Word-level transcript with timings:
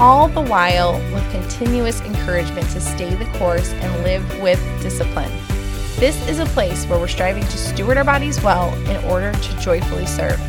all 0.00 0.28
the 0.28 0.40
while 0.40 0.92
with 1.12 1.28
continuous 1.32 2.00
encouragement 2.02 2.68
to 2.70 2.80
stay 2.80 3.14
the 3.14 3.24
course 3.38 3.72
and 3.72 4.04
live 4.04 4.40
with 4.40 4.60
discipline. 4.80 5.30
This 5.96 6.16
is 6.28 6.38
a 6.38 6.46
place 6.46 6.84
where 6.86 7.00
we're 7.00 7.08
striving 7.08 7.42
to 7.42 7.58
steward 7.58 7.96
our 7.96 8.04
bodies 8.04 8.40
well 8.42 8.72
in 8.88 9.04
order 9.06 9.32
to 9.32 9.58
joyfully 9.58 10.06
serve. 10.06 10.40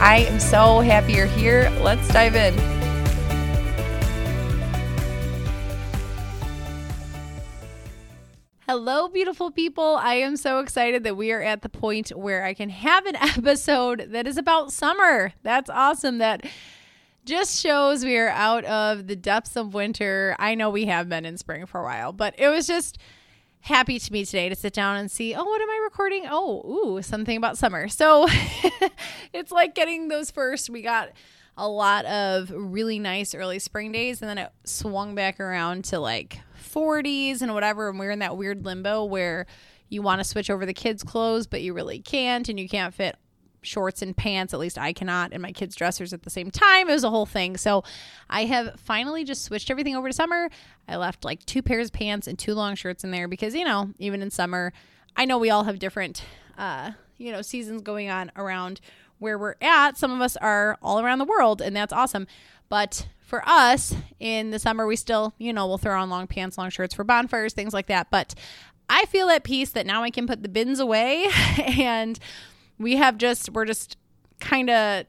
I 0.00 0.26
am 0.28 0.40
so 0.40 0.80
happy 0.80 1.12
you're 1.12 1.26
here. 1.26 1.70
Let's 1.80 2.08
dive 2.08 2.34
in. 2.34 2.80
Hello, 8.66 9.08
beautiful 9.08 9.52
people. 9.52 9.96
I 10.00 10.14
am 10.14 10.36
so 10.36 10.58
excited 10.58 11.04
that 11.04 11.16
we 11.16 11.30
are 11.30 11.42
at 11.42 11.62
the 11.62 11.68
point 11.68 12.10
where 12.10 12.44
I 12.44 12.54
can 12.54 12.70
have 12.70 13.06
an 13.06 13.16
episode 13.20 14.08
that 14.10 14.26
is 14.26 14.36
about 14.36 14.72
summer. 14.72 15.32
That's 15.44 15.70
awesome. 15.70 16.18
That 16.18 16.44
just 17.24 17.60
shows 17.60 18.04
we 18.04 18.16
are 18.16 18.28
out 18.28 18.64
of 18.64 19.06
the 19.06 19.16
depths 19.16 19.56
of 19.56 19.74
winter. 19.74 20.36
I 20.38 20.54
know 20.54 20.70
we 20.70 20.86
have 20.86 21.08
been 21.08 21.24
in 21.24 21.36
spring 21.36 21.66
for 21.66 21.80
a 21.80 21.84
while, 21.84 22.12
but 22.12 22.34
it 22.38 22.48
was 22.48 22.66
just 22.66 22.98
happy 23.60 23.98
to 23.98 24.12
me 24.12 24.24
today 24.24 24.48
to 24.48 24.54
sit 24.54 24.72
down 24.72 24.96
and 24.96 25.10
see, 25.10 25.34
oh, 25.34 25.44
what 25.44 25.60
am 25.60 25.70
I 25.70 25.80
recording? 25.84 26.26
Oh, 26.28 26.96
ooh, 26.96 27.02
something 27.02 27.36
about 27.36 27.58
summer. 27.58 27.88
So 27.88 28.26
it's 29.32 29.52
like 29.52 29.74
getting 29.74 30.08
those 30.08 30.30
first. 30.30 30.70
We 30.70 30.82
got 30.82 31.10
a 31.56 31.68
lot 31.68 32.06
of 32.06 32.50
really 32.50 32.98
nice 32.98 33.34
early 33.34 33.58
spring 33.58 33.92
days, 33.92 34.22
and 34.22 34.28
then 34.28 34.38
it 34.38 34.50
swung 34.64 35.14
back 35.14 35.40
around 35.40 35.84
to 35.86 35.98
like 35.98 36.40
40s 36.62 37.42
and 37.42 37.52
whatever. 37.52 37.90
And 37.90 37.98
we're 37.98 38.10
in 38.10 38.20
that 38.20 38.36
weird 38.36 38.64
limbo 38.64 39.04
where 39.04 39.46
you 39.88 40.02
want 40.02 40.20
to 40.20 40.24
switch 40.24 40.48
over 40.48 40.64
the 40.64 40.72
kids' 40.72 41.02
clothes, 41.02 41.46
but 41.46 41.60
you 41.60 41.74
really 41.74 41.98
can't, 42.00 42.48
and 42.48 42.58
you 42.58 42.68
can't 42.68 42.94
fit 42.94 43.16
shorts 43.62 44.02
and 44.02 44.16
pants. 44.16 44.54
At 44.54 44.60
least 44.60 44.78
I 44.78 44.92
cannot, 44.92 45.32
and 45.32 45.42
my 45.42 45.52
kids' 45.52 45.74
dressers 45.74 46.12
at 46.12 46.22
the 46.22 46.30
same 46.30 46.50
time. 46.50 46.88
It 46.88 46.92
was 46.92 47.04
a 47.04 47.10
whole 47.10 47.26
thing. 47.26 47.56
So 47.56 47.84
I 48.28 48.44
have 48.44 48.78
finally 48.80 49.24
just 49.24 49.44
switched 49.44 49.70
everything 49.70 49.96
over 49.96 50.08
to 50.08 50.14
summer. 50.14 50.50
I 50.88 50.96
left 50.96 51.24
like 51.24 51.44
two 51.46 51.62
pairs 51.62 51.88
of 51.88 51.92
pants 51.92 52.26
and 52.26 52.38
two 52.38 52.54
long 52.54 52.74
shirts 52.74 53.04
in 53.04 53.10
there 53.10 53.28
because, 53.28 53.54
you 53.54 53.64
know, 53.64 53.90
even 53.98 54.22
in 54.22 54.30
summer, 54.30 54.72
I 55.16 55.24
know 55.24 55.38
we 55.38 55.50
all 55.50 55.64
have 55.64 55.78
different, 55.78 56.24
uh, 56.58 56.92
you 57.18 57.32
know, 57.32 57.42
seasons 57.42 57.82
going 57.82 58.08
on 58.08 58.30
around 58.36 58.80
where 59.18 59.38
we're 59.38 59.56
at. 59.60 59.96
Some 59.96 60.12
of 60.12 60.20
us 60.20 60.36
are 60.36 60.78
all 60.82 61.00
around 61.00 61.18
the 61.18 61.24
world, 61.24 61.60
and 61.60 61.76
that's 61.76 61.92
awesome. 61.92 62.26
But 62.68 63.08
for 63.20 63.42
us 63.46 63.94
in 64.18 64.50
the 64.50 64.58
summer, 64.58 64.86
we 64.86 64.96
still, 64.96 65.34
you 65.38 65.52
know, 65.52 65.66
we'll 65.66 65.78
throw 65.78 66.00
on 66.00 66.10
long 66.10 66.26
pants, 66.26 66.58
long 66.58 66.70
shirts 66.70 66.94
for 66.94 67.04
bonfires, 67.04 67.52
things 67.52 67.72
like 67.72 67.86
that. 67.86 68.10
But 68.10 68.34
I 68.88 69.04
feel 69.06 69.28
at 69.28 69.44
peace 69.44 69.70
that 69.70 69.86
now 69.86 70.02
I 70.02 70.10
can 70.10 70.26
put 70.26 70.42
the 70.42 70.48
bins 70.48 70.80
away 70.80 71.28
and 71.78 72.18
we 72.80 72.96
have 72.96 73.18
just 73.18 73.50
we're 73.50 73.66
just 73.66 73.96
kind 74.40 74.70
of 74.70 75.04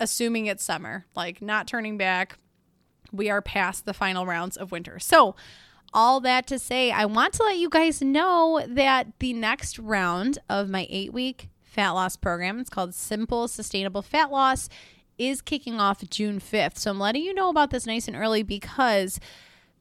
assuming 0.00 0.46
it's 0.46 0.64
summer, 0.64 1.04
like 1.14 1.40
not 1.40 1.68
turning 1.68 1.96
back. 1.96 2.38
We 3.12 3.28
are 3.28 3.42
past 3.42 3.84
the 3.84 3.92
final 3.92 4.26
rounds 4.26 4.56
of 4.56 4.72
winter. 4.72 4.98
So, 4.98 5.36
all 5.94 6.20
that 6.20 6.46
to 6.46 6.58
say, 6.58 6.90
I 6.90 7.04
want 7.04 7.34
to 7.34 7.42
let 7.42 7.58
you 7.58 7.68
guys 7.68 8.00
know 8.00 8.64
that 8.66 9.08
the 9.18 9.34
next 9.34 9.78
round 9.78 10.38
of 10.48 10.70
my 10.70 10.86
eight 10.88 11.12
week 11.12 11.50
fat 11.60 11.90
loss 11.90 12.16
program, 12.16 12.58
it's 12.58 12.70
called 12.70 12.94
Simple 12.94 13.46
Sustainable 13.46 14.00
Fat 14.00 14.30
Loss, 14.30 14.70
is 15.18 15.42
kicking 15.42 15.78
off 15.78 16.02
June 16.08 16.40
5th. 16.40 16.78
So, 16.78 16.90
I'm 16.90 16.98
letting 16.98 17.22
you 17.22 17.34
know 17.34 17.50
about 17.50 17.70
this 17.70 17.86
nice 17.86 18.08
and 18.08 18.16
early 18.16 18.42
because 18.42 19.20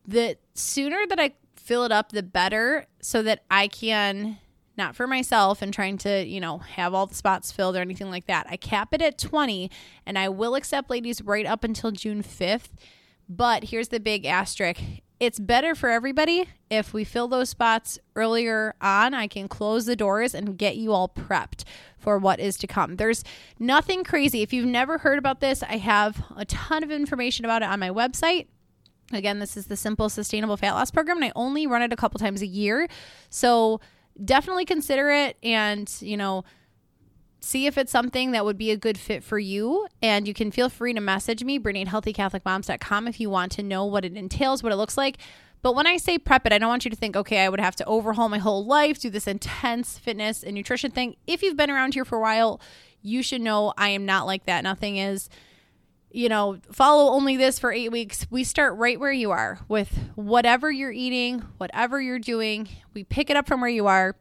the 0.05 0.35
sooner 0.53 1.07
that 1.07 1.19
I 1.19 1.31
fill 1.55 1.85
it 1.85 1.93
up, 1.93 2.11
the 2.11 2.23
better, 2.23 2.87
so 2.99 3.23
that 3.23 3.45
I 3.49 3.69
can 3.69 4.37
not 4.77 4.95
for 4.95 5.07
myself 5.07 5.61
and 5.61 5.73
trying 5.73 5.97
to, 5.99 6.25
you 6.25 6.39
know, 6.39 6.59
have 6.59 6.93
all 6.93 7.05
the 7.05 7.15
spots 7.15 7.51
filled 7.51 7.75
or 7.75 7.81
anything 7.81 8.09
like 8.09 8.27
that. 8.27 8.47
I 8.49 8.57
cap 8.57 8.93
it 8.93 9.01
at 9.01 9.17
20 9.17 9.69
and 10.05 10.17
I 10.17 10.29
will 10.29 10.55
accept 10.55 10.89
ladies 10.89 11.21
right 11.21 11.45
up 11.45 11.63
until 11.63 11.91
June 11.91 12.23
5th. 12.23 12.69
But 13.27 13.65
here's 13.65 13.89
the 13.89 13.99
big 13.99 14.25
asterisk 14.25 14.81
it's 15.21 15.37
better 15.37 15.75
for 15.75 15.89
everybody 15.89 16.49
if 16.71 16.95
we 16.95 17.03
fill 17.03 17.27
those 17.27 17.49
spots 17.49 17.99
earlier 18.15 18.73
on. 18.81 19.13
I 19.13 19.27
can 19.27 19.47
close 19.47 19.85
the 19.85 19.95
doors 19.95 20.33
and 20.33 20.57
get 20.57 20.77
you 20.77 20.93
all 20.93 21.07
prepped 21.07 21.63
for 21.99 22.17
what 22.17 22.39
is 22.39 22.57
to 22.57 22.65
come. 22.65 22.95
There's 22.95 23.23
nothing 23.59 24.03
crazy. 24.03 24.41
If 24.41 24.51
you've 24.51 24.65
never 24.65 24.97
heard 24.97 25.19
about 25.19 25.39
this, 25.39 25.61
I 25.61 25.77
have 25.77 26.23
a 26.35 26.43
ton 26.45 26.83
of 26.83 26.89
information 26.89 27.45
about 27.45 27.61
it 27.61 27.69
on 27.69 27.79
my 27.79 27.91
website. 27.91 28.47
Again, 29.13 29.37
this 29.37 29.55
is 29.55 29.67
the 29.67 29.77
Simple 29.77 30.09
Sustainable 30.09 30.57
Fat 30.57 30.71
Loss 30.71 30.89
Program, 30.89 31.17
and 31.17 31.25
I 31.25 31.31
only 31.35 31.67
run 31.67 31.83
it 31.83 31.93
a 31.93 31.97
couple 31.97 32.17
times 32.19 32.41
a 32.41 32.47
year. 32.47 32.87
So, 33.29 33.79
definitely 34.23 34.65
consider 34.65 35.09
it 35.09 35.37
and, 35.43 35.91
you 35.99 36.17
know, 36.17 36.43
see 37.39 37.65
if 37.65 37.77
it's 37.77 37.91
something 37.91 38.31
that 38.31 38.45
would 38.45 38.57
be 38.57 38.71
a 38.71 38.77
good 38.77 38.97
fit 38.97 39.23
for 39.23 39.39
you. 39.39 39.87
And 40.01 40.27
you 40.27 40.33
can 40.33 40.51
feel 40.51 40.69
free 40.69 40.93
to 40.93 41.01
message 41.01 41.43
me, 41.43 41.57
Brittany 41.57 41.81
at 41.81 41.87
healthycatholicmoms.com, 41.87 43.07
if 43.07 43.19
you 43.19 43.29
want 43.29 43.51
to 43.53 43.63
know 43.63 43.85
what 43.85 44.05
it 44.05 44.15
entails, 44.15 44.61
what 44.63 44.71
it 44.71 44.77
looks 44.77 44.97
like. 44.97 45.17
But 45.63 45.75
when 45.75 45.85
I 45.85 45.97
say 45.97 46.17
prep 46.17 46.45
it, 46.45 46.53
I 46.53 46.57
don't 46.57 46.69
want 46.69 46.85
you 46.85 46.91
to 46.91 46.97
think, 46.97 47.15
okay, 47.15 47.43
I 47.43 47.49
would 47.49 47.59
have 47.59 47.75
to 47.77 47.85
overhaul 47.85 48.29
my 48.29 48.39
whole 48.39 48.65
life, 48.65 48.99
do 48.99 49.09
this 49.09 49.27
intense 49.27 49.97
fitness 49.97 50.43
and 50.43 50.55
nutrition 50.55 50.91
thing. 50.91 51.15
If 51.27 51.43
you've 51.43 51.57
been 51.57 51.69
around 51.69 51.93
here 51.93 52.05
for 52.05 52.17
a 52.17 52.21
while, 52.21 52.59
you 53.01 53.21
should 53.21 53.41
know 53.41 53.73
I 53.77 53.89
am 53.89 54.05
not 54.05 54.25
like 54.25 54.45
that. 54.45 54.63
Nothing 54.63 54.97
is 54.97 55.29
you 56.13 56.29
know, 56.29 56.57
follow 56.71 57.11
only 57.11 57.37
this 57.37 57.59
for 57.59 57.71
eight 57.71 57.91
weeks. 57.91 58.27
We 58.29 58.43
start 58.43 58.77
right 58.77 58.99
where 58.99 59.11
you 59.11 59.31
are 59.31 59.59
with 59.67 60.11
whatever 60.15 60.71
you're 60.71 60.91
eating, 60.91 61.39
whatever 61.57 62.01
you're 62.01 62.19
doing. 62.19 62.67
We 62.93 63.03
pick 63.03 63.29
it 63.29 63.37
up 63.37 63.47
from 63.47 63.61
where 63.61 63.69
you 63.69 63.87
are. 63.87 64.15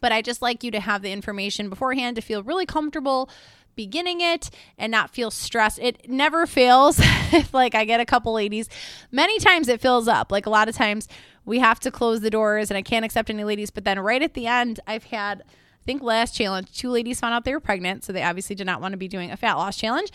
But 0.00 0.12
I 0.12 0.22
just 0.22 0.40
like 0.40 0.64
you 0.64 0.70
to 0.70 0.80
have 0.80 1.02
the 1.02 1.12
information 1.12 1.68
beforehand 1.68 2.16
to 2.16 2.22
feel 2.22 2.42
really 2.42 2.66
comfortable 2.66 3.28
beginning 3.76 4.20
it 4.20 4.50
and 4.76 4.90
not 4.90 5.10
feel 5.10 5.30
stressed. 5.30 5.78
It 5.78 6.08
never 6.08 6.46
fails. 6.46 6.98
if 7.32 7.54
like 7.54 7.74
I 7.74 7.84
get 7.84 8.00
a 8.00 8.04
couple 8.04 8.32
ladies, 8.32 8.68
many 9.10 9.38
times 9.38 9.68
it 9.68 9.80
fills 9.80 10.08
up. 10.08 10.32
Like 10.32 10.46
a 10.46 10.50
lot 10.50 10.68
of 10.68 10.74
times 10.74 11.08
we 11.44 11.58
have 11.60 11.80
to 11.80 11.90
close 11.90 12.20
the 12.20 12.30
doors 12.30 12.70
and 12.70 12.78
I 12.78 12.82
can't 12.82 13.04
accept 13.04 13.30
any 13.30 13.44
ladies. 13.44 13.70
But 13.70 13.84
then 13.84 13.98
right 13.98 14.22
at 14.22 14.34
the 14.34 14.46
end, 14.46 14.80
I've 14.86 15.04
had 15.04 15.42
I 15.42 15.84
think 15.86 16.02
last 16.02 16.34
challenge, 16.34 16.76
two 16.76 16.90
ladies 16.90 17.20
found 17.20 17.32
out 17.32 17.44
they 17.44 17.54
were 17.54 17.60
pregnant, 17.60 18.04
so 18.04 18.12
they 18.12 18.22
obviously 18.22 18.54
did 18.54 18.66
not 18.66 18.82
want 18.82 18.92
to 18.92 18.98
be 18.98 19.08
doing 19.08 19.30
a 19.30 19.36
fat 19.36 19.54
loss 19.54 19.78
challenge 19.78 20.10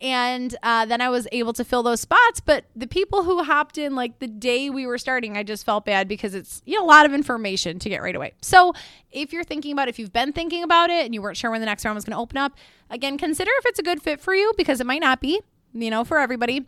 and 0.00 0.56
uh, 0.62 0.86
then 0.86 1.00
I 1.00 1.08
was 1.10 1.28
able 1.30 1.52
to 1.54 1.64
fill 1.64 1.82
those 1.82 2.00
spots. 2.00 2.40
But 2.40 2.64
the 2.74 2.86
people 2.86 3.22
who 3.22 3.42
hopped 3.42 3.78
in 3.78 3.94
like 3.94 4.18
the 4.18 4.26
day 4.26 4.70
we 4.70 4.86
were 4.86 4.98
starting, 4.98 5.36
I 5.36 5.42
just 5.42 5.64
felt 5.64 5.84
bad 5.84 6.08
because 6.08 6.34
it's 6.34 6.62
you 6.64 6.78
know 6.78 6.84
a 6.84 6.86
lot 6.86 7.06
of 7.06 7.12
information 7.12 7.78
to 7.80 7.88
get 7.88 8.02
right 8.02 8.16
away. 8.16 8.32
So 8.40 8.72
if 9.10 9.32
you're 9.32 9.44
thinking 9.44 9.72
about, 9.72 9.88
if 9.88 9.98
you've 9.98 10.12
been 10.12 10.32
thinking 10.32 10.62
about 10.62 10.90
it 10.90 11.04
and 11.04 11.14
you 11.14 11.20
weren't 11.20 11.36
sure 11.36 11.50
when 11.50 11.60
the 11.60 11.66
next 11.66 11.84
round 11.84 11.96
was 11.96 12.04
going 12.04 12.16
to 12.16 12.20
open 12.20 12.38
up, 12.38 12.56
again, 12.88 13.18
consider 13.18 13.50
if 13.58 13.66
it's 13.66 13.78
a 13.78 13.82
good 13.82 14.02
fit 14.02 14.20
for 14.20 14.34
you 14.34 14.52
because 14.56 14.80
it 14.80 14.86
might 14.86 15.00
not 15.00 15.20
be, 15.20 15.40
you 15.72 15.90
know, 15.90 16.04
for 16.04 16.18
everybody. 16.18 16.66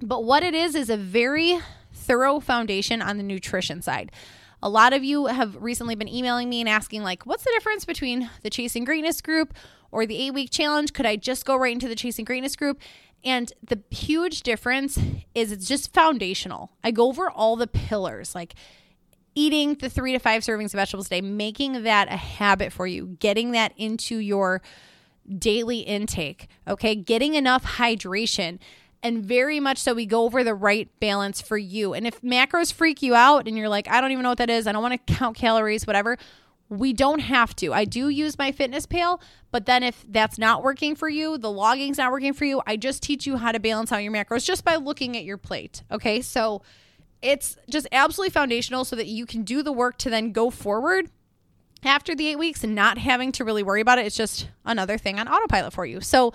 But 0.00 0.24
what 0.24 0.42
it 0.42 0.54
is 0.54 0.74
is 0.74 0.88
a 0.88 0.96
very 0.96 1.60
thorough 1.92 2.40
foundation 2.40 3.02
on 3.02 3.18
the 3.18 3.22
nutrition 3.22 3.82
side. 3.82 4.12
A 4.62 4.68
lot 4.68 4.92
of 4.92 5.02
you 5.02 5.26
have 5.26 5.56
recently 5.56 5.94
been 5.94 6.08
emailing 6.08 6.48
me 6.48 6.60
and 6.60 6.68
asking, 6.68 7.02
like, 7.02 7.24
what's 7.24 7.44
the 7.44 7.50
difference 7.54 7.86
between 7.86 8.28
the 8.42 8.50
Chasing 8.50 8.84
Greatness 8.84 9.20
group 9.22 9.54
or 9.92 10.06
the 10.06 10.16
eight 10.16 10.34
week 10.34 10.50
challenge? 10.50 10.92
Could 10.92 11.06
I 11.06 11.16
just 11.16 11.44
go 11.44 11.56
right 11.56 11.72
into 11.72 11.88
the 11.88 11.94
Chasing 11.94 12.24
Greatness 12.24 12.56
group? 12.56 12.80
And 13.24 13.52
the 13.62 13.80
huge 13.94 14.42
difference 14.42 14.98
is 15.34 15.52
it's 15.52 15.68
just 15.68 15.92
foundational. 15.92 16.72
I 16.82 16.90
go 16.90 17.08
over 17.08 17.30
all 17.30 17.56
the 17.56 17.66
pillars, 17.66 18.34
like 18.34 18.54
eating 19.34 19.74
the 19.74 19.90
three 19.90 20.12
to 20.12 20.18
five 20.18 20.42
servings 20.42 20.66
of 20.66 20.72
vegetables 20.72 21.06
a 21.06 21.10
day, 21.10 21.20
making 21.20 21.82
that 21.82 22.08
a 22.08 22.16
habit 22.16 22.72
for 22.72 22.86
you, 22.86 23.16
getting 23.20 23.52
that 23.52 23.72
into 23.76 24.16
your 24.16 24.62
daily 25.38 25.80
intake, 25.80 26.48
okay? 26.66 26.94
Getting 26.94 27.34
enough 27.34 27.64
hydration. 27.64 28.58
And 29.02 29.24
very 29.24 29.60
much 29.60 29.78
so, 29.78 29.94
we 29.94 30.04
go 30.04 30.24
over 30.24 30.42
the 30.42 30.54
right 30.54 30.88
balance 31.00 31.40
for 31.40 31.56
you. 31.56 31.94
And 31.94 32.06
if 32.06 32.20
macros 32.20 32.72
freak 32.72 33.02
you 33.02 33.14
out 33.14 33.46
and 33.46 33.56
you're 33.56 33.68
like, 33.68 33.88
I 33.88 34.00
don't 34.00 34.10
even 34.10 34.22
know 34.22 34.30
what 34.30 34.38
that 34.38 34.50
is, 34.50 34.66
I 34.66 34.72
don't 34.72 34.82
want 34.82 35.06
to 35.06 35.14
count 35.14 35.36
calories, 35.36 35.86
whatever, 35.86 36.18
we 36.70 36.92
don't 36.92 37.18
have 37.18 37.54
to. 37.56 37.74
I 37.74 37.84
do 37.84 38.08
use 38.08 38.36
MyFitnessPal, 38.36 39.20
but 39.50 39.66
then 39.66 39.82
if 39.82 40.04
that's 40.08 40.38
not 40.38 40.62
working 40.62 40.94
for 40.94 41.08
you, 41.08 41.36
the 41.36 41.50
logging's 41.50 41.98
not 41.98 42.12
working 42.12 42.32
for 42.32 42.44
you, 42.44 42.62
I 42.66 42.76
just 42.76 43.02
teach 43.02 43.26
you 43.26 43.36
how 43.36 43.50
to 43.50 43.58
balance 43.58 43.90
out 43.90 43.98
your 43.98 44.12
macros 44.12 44.44
just 44.44 44.64
by 44.64 44.76
looking 44.76 45.16
at 45.16 45.24
your 45.24 45.36
plate. 45.36 45.82
Okay. 45.90 46.22
So 46.22 46.62
it's 47.20 47.58
just 47.68 47.88
absolutely 47.90 48.30
foundational 48.30 48.84
so 48.84 48.94
that 48.96 49.08
you 49.08 49.26
can 49.26 49.42
do 49.42 49.62
the 49.62 49.72
work 49.72 49.98
to 49.98 50.10
then 50.10 50.30
go 50.30 50.48
forward 50.48 51.10
after 51.82 52.14
the 52.14 52.28
eight 52.28 52.38
weeks 52.38 52.62
and 52.62 52.74
not 52.74 52.98
having 52.98 53.32
to 53.32 53.44
really 53.44 53.64
worry 53.64 53.80
about 53.80 53.98
it. 53.98 54.06
It's 54.06 54.16
just 54.16 54.48
another 54.64 54.96
thing 54.96 55.18
on 55.18 55.26
autopilot 55.26 55.72
for 55.72 55.84
you. 55.84 56.00
So 56.00 56.32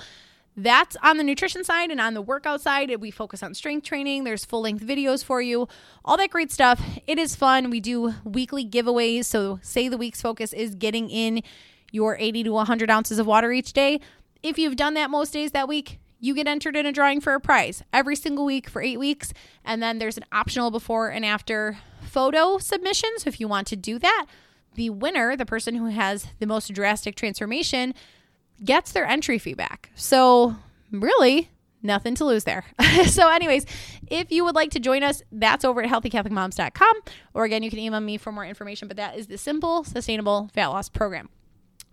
that's 0.57 0.95
on 1.03 1.17
the 1.17 1.23
nutrition 1.23 1.63
side 1.63 1.91
and 1.91 1.99
on 1.99 2.13
the 2.13 2.21
workout 2.21 2.61
side. 2.61 2.93
We 2.99 3.11
focus 3.11 3.43
on 3.43 3.53
strength 3.53 3.85
training. 3.85 4.23
There's 4.23 4.45
full 4.45 4.61
length 4.61 4.83
videos 4.83 5.23
for 5.23 5.41
you, 5.41 5.67
all 6.03 6.17
that 6.17 6.29
great 6.29 6.51
stuff. 6.51 6.81
It 7.07 7.19
is 7.19 7.35
fun. 7.35 7.69
We 7.69 7.79
do 7.79 8.13
weekly 8.23 8.65
giveaways. 8.65 9.25
So, 9.25 9.59
say 9.61 9.89
the 9.89 9.97
week's 9.97 10.21
focus 10.21 10.53
is 10.53 10.75
getting 10.75 11.09
in 11.09 11.43
your 11.91 12.17
80 12.17 12.43
to 12.43 12.51
100 12.51 12.89
ounces 12.89 13.19
of 13.19 13.27
water 13.27 13.51
each 13.51 13.73
day. 13.73 13.99
If 14.43 14.57
you've 14.57 14.75
done 14.75 14.93
that 14.93 15.09
most 15.09 15.33
days 15.33 15.51
that 15.51 15.67
week, 15.67 15.99
you 16.19 16.33
get 16.33 16.47
entered 16.47 16.75
in 16.75 16.85
a 16.85 16.91
drawing 16.91 17.19
for 17.19 17.33
a 17.33 17.39
prize 17.39 17.83
every 17.91 18.15
single 18.15 18.45
week 18.45 18.69
for 18.69 18.81
eight 18.81 18.97
weeks. 18.97 19.33
And 19.63 19.83
then 19.83 19.99
there's 19.99 20.17
an 20.17 20.25
optional 20.31 20.71
before 20.71 21.09
and 21.09 21.25
after 21.25 21.77
photo 22.01 22.59
submission. 22.59 23.09
So, 23.17 23.27
if 23.27 23.41
you 23.41 23.49
want 23.49 23.67
to 23.67 23.75
do 23.75 23.99
that, 23.99 24.27
the 24.75 24.89
winner, 24.89 25.35
the 25.35 25.45
person 25.45 25.75
who 25.75 25.87
has 25.87 26.27
the 26.39 26.47
most 26.47 26.73
drastic 26.73 27.15
transformation, 27.15 27.93
gets 28.63 28.91
their 28.91 29.05
entry 29.05 29.39
fee 29.39 29.53
back. 29.53 29.91
So, 29.95 30.55
really, 30.91 31.49
nothing 31.81 32.15
to 32.15 32.25
lose 32.25 32.43
there. 32.43 32.65
so, 33.05 33.29
anyways, 33.29 33.65
if 34.07 34.31
you 34.31 34.43
would 34.43 34.55
like 34.55 34.71
to 34.71 34.79
join 34.79 35.03
us, 35.03 35.21
that's 35.31 35.65
over 35.65 35.83
at 35.83 35.89
healthycatholicmoms.com. 35.89 36.95
Or 37.33 37.45
again, 37.45 37.63
you 37.63 37.69
can 37.69 37.79
email 37.79 37.99
me 37.99 38.17
for 38.17 38.31
more 38.31 38.45
information, 38.45 38.87
but 38.87 38.97
that 38.97 39.17
is 39.17 39.27
the 39.27 39.37
simple, 39.37 39.83
sustainable 39.83 40.49
fat 40.53 40.67
loss 40.67 40.89
program. 40.89 41.29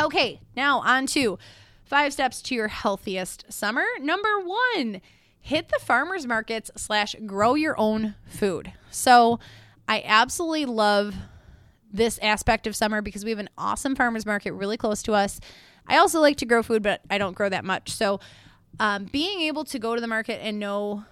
Okay, 0.00 0.40
now 0.56 0.80
on 0.80 1.06
to 1.08 1.38
five 1.84 2.12
steps 2.12 2.42
to 2.42 2.54
your 2.54 2.68
healthiest 2.68 3.52
summer. 3.52 3.84
Number 4.00 4.40
one, 4.40 5.00
hit 5.40 5.68
the 5.68 5.78
farmers 5.80 6.26
markets 6.26 6.70
slash 6.76 7.14
grow 7.26 7.54
your 7.54 7.78
own 7.78 8.14
food. 8.26 8.72
So, 8.90 9.38
I 9.88 10.02
absolutely 10.06 10.64
love 10.66 11.14
this 11.92 12.18
aspect 12.22 12.66
of 12.66 12.74
summer 12.74 13.02
because 13.02 13.24
we 13.24 13.30
have 13.30 13.38
an 13.38 13.50
awesome 13.58 13.94
farmers 13.94 14.24
market 14.24 14.52
really 14.52 14.76
close 14.76 15.02
to 15.02 15.12
us. 15.12 15.40
I 15.86 15.98
also 15.98 16.20
like 16.20 16.36
to 16.38 16.46
grow 16.46 16.62
food, 16.62 16.82
but 16.82 17.00
I 17.10 17.18
don't 17.18 17.34
grow 17.34 17.48
that 17.48 17.64
much. 17.64 17.90
So, 17.90 18.20
um, 18.80 19.04
being 19.04 19.40
able 19.42 19.64
to 19.64 19.78
go 19.78 19.94
to 19.94 20.00
the 20.00 20.06
market 20.06 20.40
and 20.42 20.58
know, 20.58 21.04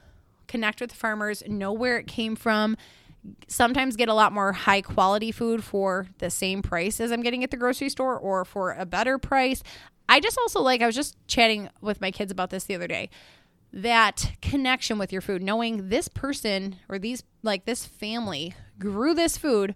connect 0.48 0.80
with 0.80 0.90
the 0.90 0.96
farmers, 0.96 1.42
know 1.46 1.72
where 1.72 1.98
it 1.98 2.06
came 2.06 2.36
from, 2.36 2.76
sometimes 3.48 3.96
get 3.96 4.08
a 4.08 4.14
lot 4.14 4.32
more 4.32 4.52
high 4.52 4.80
quality 4.80 5.30
food 5.30 5.62
for 5.62 6.06
the 6.18 6.30
same 6.30 6.62
price 6.62 7.00
as 7.00 7.12
I'm 7.12 7.22
getting 7.22 7.44
at 7.44 7.50
the 7.50 7.56
grocery 7.56 7.90
store 7.90 8.18
or 8.18 8.44
for 8.44 8.72
a 8.72 8.86
better 8.86 9.18
price. 9.18 9.62
I 10.08 10.20
just 10.20 10.38
also 10.38 10.60
like, 10.60 10.80
I 10.80 10.86
was 10.86 10.94
just 10.94 11.16
chatting 11.26 11.68
with 11.80 12.00
my 12.00 12.10
kids 12.10 12.32
about 12.32 12.50
this 12.50 12.64
the 12.64 12.74
other 12.74 12.88
day 12.88 13.10
that 13.72 14.32
connection 14.42 14.98
with 14.98 15.12
your 15.12 15.20
food, 15.20 15.42
knowing 15.42 15.90
this 15.90 16.08
person 16.08 16.76
or 16.88 16.98
these, 16.98 17.22
like 17.42 17.64
this 17.66 17.86
family 17.86 18.54
grew 18.78 19.14
this 19.14 19.36
food 19.36 19.74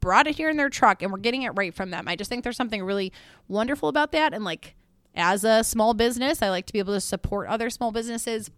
brought 0.00 0.26
it 0.26 0.36
here 0.36 0.48
in 0.48 0.56
their 0.56 0.70
truck 0.70 1.02
and 1.02 1.12
we're 1.12 1.18
getting 1.18 1.42
it 1.42 1.50
right 1.50 1.74
from 1.74 1.90
them. 1.90 2.08
I 2.08 2.16
just 2.16 2.28
think 2.28 2.44
there's 2.44 2.56
something 2.56 2.82
really 2.82 3.12
wonderful 3.48 3.88
about 3.88 4.12
that. 4.12 4.34
And 4.34 4.44
like 4.44 4.74
as 5.14 5.44
a 5.44 5.64
small 5.64 5.94
business, 5.94 6.42
I 6.42 6.50
like 6.50 6.66
to 6.66 6.72
be 6.72 6.78
able 6.78 6.94
to 6.94 7.00
support 7.00 7.48
other 7.48 7.70
small 7.70 7.92
businesses. 7.92 8.50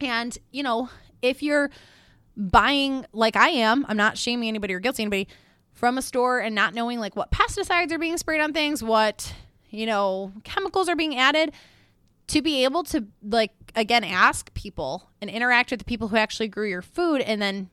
And, 0.00 0.36
you 0.52 0.62
know, 0.62 0.88
if 1.22 1.42
you're 1.42 1.70
buying 2.36 3.06
like 3.12 3.36
I 3.36 3.48
am, 3.48 3.84
I'm 3.88 3.96
not 3.96 4.18
shaming 4.18 4.48
anybody 4.48 4.74
or 4.74 4.80
guilty 4.80 5.02
anybody 5.02 5.28
from 5.72 5.98
a 5.98 6.02
store 6.02 6.38
and 6.38 6.54
not 6.54 6.74
knowing 6.74 7.00
like 7.00 7.16
what 7.16 7.30
pesticides 7.30 7.92
are 7.92 7.98
being 7.98 8.16
sprayed 8.16 8.40
on 8.40 8.52
things, 8.52 8.82
what, 8.82 9.34
you 9.70 9.86
know, 9.86 10.32
chemicals 10.44 10.88
are 10.88 10.96
being 10.96 11.16
added 11.18 11.52
to 12.28 12.42
be 12.42 12.64
able 12.64 12.82
to 12.82 13.06
like 13.22 13.52
again 13.74 14.04
ask 14.04 14.52
people 14.54 15.10
and 15.20 15.30
interact 15.30 15.70
with 15.70 15.78
the 15.78 15.84
people 15.84 16.08
who 16.08 16.16
actually 16.16 16.48
grew 16.48 16.68
your 16.68 16.82
food 16.82 17.20
and 17.20 17.40
then 17.40 17.70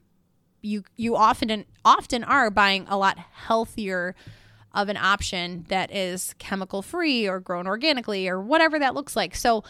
you 0.64 0.84
you 0.96 1.16
often 1.16 1.66
often 1.86 2.24
are 2.24 2.50
buying 2.50 2.88
a 2.90 2.98
lot 2.98 3.20
healthier 3.20 4.16
of 4.74 4.90
an 4.90 4.98
option 4.98 5.66
that 5.68 5.94
is 5.94 6.34
chemical 6.40 6.82
free 6.82 7.28
or 7.28 7.40
grown 7.40 7.68
organically 7.68 8.28
or 8.28 8.42
whatever 8.42 8.80
that 8.80 8.96
looks 8.96 9.16
like. 9.16 9.36
So 9.36 9.64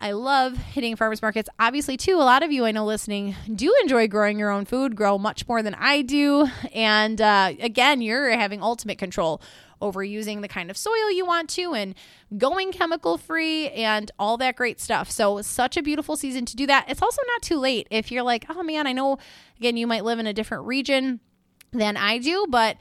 I 0.00 0.12
love 0.12 0.56
hitting 0.56 0.94
farmers 0.96 1.22
markets. 1.22 1.48
Obviously, 1.58 1.96
too, 1.96 2.16
a 2.16 2.22
lot 2.24 2.42
of 2.42 2.52
you 2.52 2.64
I 2.64 2.70
know 2.70 2.84
listening 2.84 3.34
do 3.54 3.74
enjoy 3.82 4.08
growing 4.08 4.38
your 4.38 4.50
own 4.50 4.64
food, 4.64 4.94
grow 4.94 5.18
much 5.18 5.46
more 5.48 5.62
than 5.62 5.74
I 5.74 6.02
do. 6.02 6.48
And 6.74 7.20
uh, 7.20 7.52
again, 7.60 8.02
you're 8.02 8.30
having 8.30 8.62
ultimate 8.62 8.98
control 8.98 9.40
over 9.80 10.02
using 10.02 10.40
the 10.40 10.48
kind 10.48 10.70
of 10.70 10.76
soil 10.76 11.10
you 11.10 11.26
want 11.26 11.48
to 11.50 11.74
and 11.74 11.94
going 12.38 12.72
chemical 12.72 13.18
free 13.18 13.68
and 13.70 14.10
all 14.18 14.36
that 14.38 14.56
great 14.56 14.80
stuff. 14.80 15.10
So, 15.10 15.42
such 15.42 15.76
a 15.76 15.82
beautiful 15.82 16.16
season 16.16 16.44
to 16.46 16.56
do 16.56 16.66
that. 16.66 16.86
It's 16.88 17.02
also 17.02 17.20
not 17.26 17.42
too 17.42 17.58
late 17.58 17.86
if 17.90 18.10
you're 18.10 18.22
like, 18.22 18.46
oh 18.48 18.62
man, 18.62 18.86
I 18.86 18.92
know, 18.92 19.18
again, 19.58 19.76
you 19.76 19.86
might 19.86 20.04
live 20.04 20.18
in 20.18 20.26
a 20.26 20.32
different 20.32 20.64
region 20.64 21.20
than 21.72 21.96
I 21.96 22.18
do, 22.18 22.46
but 22.48 22.76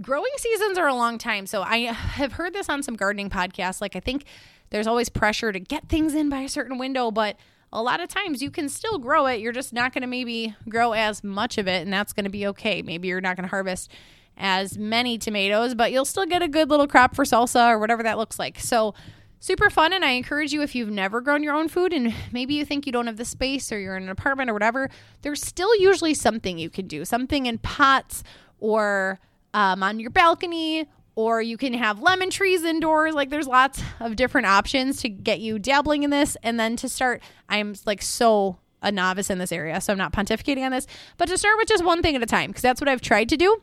growing 0.00 0.32
seasons 0.36 0.78
are 0.78 0.88
a 0.88 0.94
long 0.94 1.18
time. 1.18 1.46
So, 1.46 1.62
I 1.62 1.78
have 1.92 2.32
heard 2.32 2.52
this 2.52 2.68
on 2.68 2.82
some 2.82 2.96
gardening 2.96 3.30
podcasts. 3.30 3.80
Like, 3.80 3.96
I 3.96 4.00
think 4.00 4.24
there's 4.70 4.86
always 4.86 5.08
pressure 5.08 5.52
to 5.52 5.60
get 5.60 5.88
things 5.88 6.14
in 6.14 6.28
by 6.28 6.40
a 6.40 6.48
certain 6.48 6.78
window, 6.78 7.10
but 7.10 7.36
a 7.72 7.82
lot 7.82 8.00
of 8.00 8.08
times 8.08 8.42
you 8.42 8.50
can 8.50 8.68
still 8.68 8.98
grow 8.98 9.26
it. 9.26 9.40
You're 9.40 9.52
just 9.52 9.72
not 9.72 9.92
going 9.92 10.02
to 10.02 10.08
maybe 10.08 10.54
grow 10.68 10.92
as 10.92 11.22
much 11.22 11.58
of 11.58 11.68
it, 11.68 11.82
and 11.82 11.92
that's 11.92 12.12
going 12.12 12.24
to 12.24 12.30
be 12.30 12.46
okay. 12.48 12.82
Maybe 12.82 13.08
you're 13.08 13.20
not 13.20 13.36
going 13.36 13.44
to 13.44 13.50
harvest 13.50 13.90
as 14.36 14.76
many 14.76 15.18
tomatoes, 15.18 15.74
but 15.74 15.92
you'll 15.92 16.04
still 16.04 16.26
get 16.26 16.42
a 16.42 16.48
good 16.48 16.68
little 16.70 16.86
crop 16.86 17.14
for 17.14 17.24
salsa 17.24 17.68
or 17.68 17.78
whatever 17.78 18.02
that 18.02 18.18
looks 18.18 18.38
like. 18.38 18.58
So, 18.60 18.94
super 19.38 19.70
fun. 19.70 19.92
And 19.92 20.04
I 20.04 20.10
encourage 20.10 20.52
you 20.52 20.62
if 20.62 20.74
you've 20.74 20.90
never 20.90 21.20
grown 21.20 21.42
your 21.42 21.54
own 21.54 21.68
food 21.68 21.92
and 21.92 22.14
maybe 22.32 22.54
you 22.54 22.64
think 22.64 22.86
you 22.86 22.92
don't 22.92 23.06
have 23.06 23.16
the 23.16 23.24
space 23.24 23.70
or 23.70 23.78
you're 23.78 23.96
in 23.96 24.02
an 24.02 24.08
apartment 24.08 24.50
or 24.50 24.52
whatever, 24.52 24.90
there's 25.22 25.42
still 25.42 25.74
usually 25.76 26.14
something 26.14 26.58
you 26.58 26.70
can 26.70 26.86
do, 26.86 27.04
something 27.04 27.46
in 27.46 27.58
pots 27.58 28.22
or 28.58 29.20
um, 29.54 29.82
on 29.82 30.00
your 30.00 30.10
balcony. 30.10 30.86
Or 31.18 31.40
you 31.40 31.56
can 31.56 31.72
have 31.72 32.02
lemon 32.02 32.28
trees 32.28 32.62
indoors. 32.62 33.14
Like, 33.14 33.30
there's 33.30 33.46
lots 33.46 33.82
of 34.00 34.16
different 34.16 34.48
options 34.48 35.00
to 35.00 35.08
get 35.08 35.40
you 35.40 35.58
dabbling 35.58 36.02
in 36.02 36.10
this. 36.10 36.36
And 36.42 36.60
then 36.60 36.76
to 36.76 36.90
start, 36.90 37.22
I'm 37.48 37.74
like 37.86 38.02
so 38.02 38.58
a 38.82 38.92
novice 38.92 39.30
in 39.30 39.38
this 39.38 39.50
area, 39.50 39.80
so 39.80 39.94
I'm 39.94 39.98
not 39.98 40.12
pontificating 40.12 40.62
on 40.62 40.72
this, 40.72 40.86
but 41.16 41.26
to 41.28 41.38
start 41.38 41.56
with 41.56 41.68
just 41.68 41.82
one 41.82 42.02
thing 42.02 42.16
at 42.16 42.22
a 42.22 42.26
time, 42.26 42.50
because 42.50 42.60
that's 42.60 42.82
what 42.82 42.88
I've 42.88 43.00
tried 43.00 43.30
to 43.30 43.38
do 43.38 43.62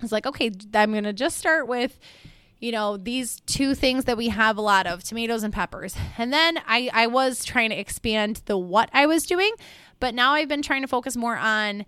it's 0.00 0.12
like, 0.12 0.26
okay, 0.26 0.50
I'm 0.74 0.92
going 0.92 1.04
to 1.04 1.12
just 1.12 1.36
start 1.38 1.66
with, 1.68 1.98
you 2.58 2.72
know, 2.72 2.96
these 2.96 3.40
two 3.46 3.74
things 3.74 4.04
that 4.04 4.16
we 4.16 4.28
have 4.28 4.56
a 4.56 4.60
lot 4.60 4.86
of 4.86 5.02
tomatoes 5.04 5.42
and 5.42 5.52
peppers. 5.52 5.96
And 6.18 6.32
then 6.32 6.58
I, 6.66 6.90
I 6.92 7.06
was 7.06 7.44
trying 7.44 7.70
to 7.70 7.78
expand 7.78 8.42
the 8.46 8.58
what 8.58 8.90
I 8.92 9.06
was 9.06 9.24
doing, 9.24 9.52
but 10.00 10.14
now 10.14 10.32
I've 10.32 10.48
been 10.48 10.62
trying 10.62 10.82
to 10.82 10.88
focus 10.88 11.16
more 11.16 11.36
on 11.36 11.86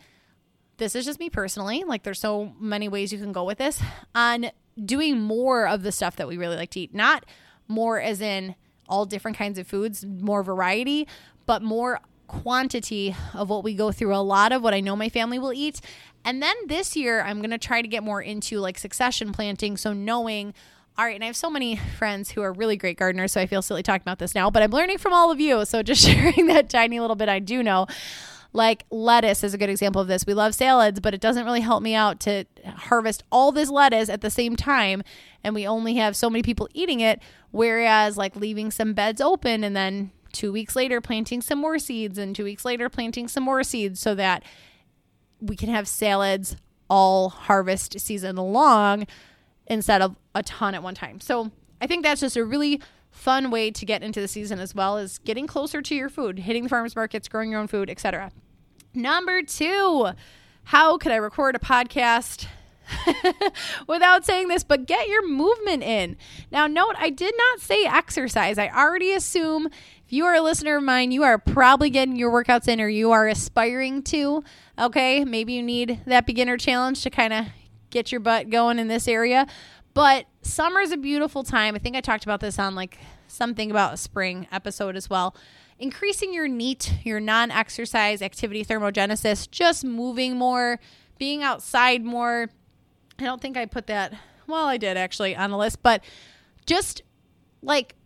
this 0.78 0.94
is 0.94 1.04
just 1.04 1.18
me 1.18 1.30
personally. 1.30 1.84
Like, 1.84 2.02
there's 2.02 2.20
so 2.20 2.52
many 2.60 2.88
ways 2.88 3.12
you 3.12 3.18
can 3.18 3.32
go 3.32 3.44
with 3.44 3.58
this 3.58 3.80
on 4.14 4.50
doing 4.82 5.20
more 5.20 5.66
of 5.66 5.82
the 5.82 5.92
stuff 5.92 6.16
that 6.16 6.28
we 6.28 6.36
really 6.36 6.56
like 6.56 6.70
to 6.70 6.80
eat, 6.80 6.94
not 6.94 7.24
more 7.66 8.00
as 8.00 8.20
in 8.20 8.54
all 8.88 9.06
different 9.06 9.36
kinds 9.36 9.58
of 9.58 9.66
foods, 9.66 10.04
more 10.04 10.42
variety, 10.42 11.08
but 11.46 11.62
more 11.62 12.00
quantity 12.26 13.14
of 13.34 13.48
what 13.48 13.64
we 13.64 13.74
go 13.74 13.92
through, 13.92 14.14
a 14.14 14.18
lot 14.18 14.52
of 14.52 14.62
what 14.62 14.74
I 14.74 14.80
know 14.80 14.96
my 14.96 15.08
family 15.08 15.38
will 15.38 15.52
eat. 15.52 15.80
And 16.24 16.42
then 16.42 16.56
this 16.66 16.96
year, 16.96 17.22
I'm 17.22 17.38
going 17.38 17.50
to 17.50 17.58
try 17.58 17.82
to 17.82 17.88
get 17.88 18.02
more 18.02 18.20
into 18.20 18.58
like 18.58 18.78
succession 18.78 19.32
planting. 19.32 19.76
So 19.76 19.92
knowing, 19.92 20.54
all 20.98 21.04
right, 21.04 21.14
and 21.14 21.22
I 21.22 21.28
have 21.28 21.36
so 21.36 21.50
many 21.50 21.76
friends 21.76 22.30
who 22.30 22.42
are 22.42 22.52
really 22.52 22.76
great 22.76 22.98
gardeners. 22.98 23.32
So 23.32 23.40
I 23.40 23.46
feel 23.46 23.62
silly 23.62 23.82
talking 23.82 24.02
about 24.02 24.18
this 24.18 24.34
now, 24.34 24.50
but 24.50 24.62
I'm 24.62 24.70
learning 24.70 24.98
from 24.98 25.12
all 25.12 25.30
of 25.30 25.40
you. 25.40 25.64
So 25.64 25.82
just 25.82 26.02
sharing 26.06 26.46
that 26.46 26.68
tiny 26.68 27.00
little 27.00 27.16
bit 27.16 27.28
I 27.28 27.38
do 27.38 27.62
know. 27.62 27.86
Like 28.52 28.84
lettuce 28.90 29.44
is 29.44 29.52
a 29.52 29.58
good 29.58 29.68
example 29.68 30.00
of 30.00 30.08
this. 30.08 30.26
We 30.26 30.32
love 30.32 30.54
salads, 30.54 30.98
but 30.98 31.12
it 31.12 31.20
doesn't 31.20 31.44
really 31.44 31.60
help 31.60 31.82
me 31.82 31.94
out 31.94 32.20
to 32.20 32.46
harvest 32.64 33.22
all 33.30 33.52
this 33.52 33.68
lettuce 33.68 34.08
at 34.08 34.22
the 34.22 34.30
same 34.30 34.56
time. 34.56 35.02
And 35.44 35.54
we 35.54 35.66
only 35.66 35.96
have 35.96 36.16
so 36.16 36.30
many 36.30 36.42
people 36.42 36.68
eating 36.72 37.00
it. 37.00 37.20
Whereas, 37.50 38.16
like 38.16 38.34
leaving 38.34 38.70
some 38.70 38.94
beds 38.94 39.20
open 39.20 39.62
and 39.62 39.76
then 39.76 40.10
two 40.36 40.52
weeks 40.52 40.76
later 40.76 41.00
planting 41.00 41.40
some 41.40 41.58
more 41.58 41.78
seeds 41.78 42.18
and 42.18 42.36
two 42.36 42.44
weeks 42.44 42.64
later 42.64 42.88
planting 42.88 43.26
some 43.26 43.42
more 43.42 43.62
seeds 43.62 43.98
so 43.98 44.14
that 44.14 44.42
we 45.40 45.56
can 45.56 45.68
have 45.68 45.88
salads 45.88 46.56
all 46.88 47.30
harvest 47.30 47.98
season 47.98 48.36
long 48.36 49.06
instead 49.66 50.02
of 50.02 50.14
a 50.34 50.42
ton 50.42 50.74
at 50.74 50.82
one 50.82 50.94
time. 50.94 51.20
So 51.20 51.50
I 51.80 51.86
think 51.86 52.04
that's 52.04 52.20
just 52.20 52.36
a 52.36 52.44
really 52.44 52.80
fun 53.10 53.50
way 53.50 53.70
to 53.70 53.86
get 53.86 54.02
into 54.02 54.20
the 54.20 54.28
season 54.28 54.60
as 54.60 54.74
well 54.74 54.98
as 54.98 55.18
getting 55.18 55.46
closer 55.46 55.80
to 55.80 55.94
your 55.94 56.10
food, 56.10 56.40
hitting 56.40 56.64
the 56.64 56.68
farmers 56.68 56.94
markets, 56.94 57.28
growing 57.28 57.50
your 57.50 57.60
own 57.60 57.66
food, 57.66 57.88
etc. 57.88 58.30
Number 58.94 59.42
two, 59.42 60.10
how 60.64 60.98
could 60.98 61.12
I 61.12 61.16
record 61.16 61.56
a 61.56 61.58
podcast 61.58 62.46
without 63.88 64.24
saying 64.24 64.48
this, 64.48 64.64
but 64.64 64.86
get 64.86 65.08
your 65.08 65.26
movement 65.26 65.82
in. 65.82 66.16
Now, 66.50 66.66
note, 66.66 66.94
I 66.98 67.10
did 67.10 67.34
not 67.36 67.60
say 67.60 67.84
exercise. 67.84 68.58
I 68.58 68.68
already 68.68 69.12
assume 69.12 69.68
if 70.06 70.12
you 70.12 70.24
are 70.24 70.34
a 70.34 70.40
listener 70.40 70.76
of 70.76 70.84
mine, 70.84 71.10
you 71.10 71.24
are 71.24 71.36
probably 71.36 71.90
getting 71.90 72.14
your 72.14 72.30
workouts 72.30 72.68
in 72.68 72.80
or 72.80 72.88
you 72.88 73.10
are 73.10 73.26
aspiring 73.26 74.02
to. 74.04 74.44
Okay, 74.78 75.24
maybe 75.24 75.54
you 75.54 75.64
need 75.64 76.00
that 76.06 76.26
beginner 76.26 76.56
challenge 76.56 77.02
to 77.02 77.10
kind 77.10 77.32
of 77.32 77.46
get 77.90 78.12
your 78.12 78.20
butt 78.20 78.48
going 78.48 78.78
in 78.78 78.86
this 78.86 79.08
area. 79.08 79.48
But 79.94 80.26
summer 80.42 80.78
is 80.78 80.92
a 80.92 80.96
beautiful 80.96 81.42
time. 81.42 81.74
I 81.74 81.78
think 81.78 81.96
I 81.96 82.00
talked 82.00 82.22
about 82.22 82.38
this 82.38 82.56
on 82.56 82.76
like 82.76 82.98
something 83.26 83.68
about 83.68 83.94
a 83.94 83.96
spring 83.96 84.46
episode 84.52 84.94
as 84.94 85.10
well. 85.10 85.34
Increasing 85.78 86.32
your 86.32 86.46
NEAT, 86.46 86.98
your 87.02 87.18
non 87.18 87.50
exercise 87.50 88.22
activity 88.22 88.64
thermogenesis, 88.64 89.50
just 89.50 89.84
moving 89.84 90.36
more, 90.36 90.78
being 91.18 91.42
outside 91.42 92.04
more, 92.04 92.48
I 93.18 93.24
don't 93.24 93.42
think 93.42 93.56
I 93.56 93.66
put 93.66 93.88
that. 93.88 94.14
Well, 94.46 94.66
I 94.66 94.76
did 94.76 94.96
actually 94.96 95.34
on 95.34 95.50
the 95.50 95.56
list, 95.56 95.82
but 95.82 96.04
just 96.64 97.02
like 97.60 97.96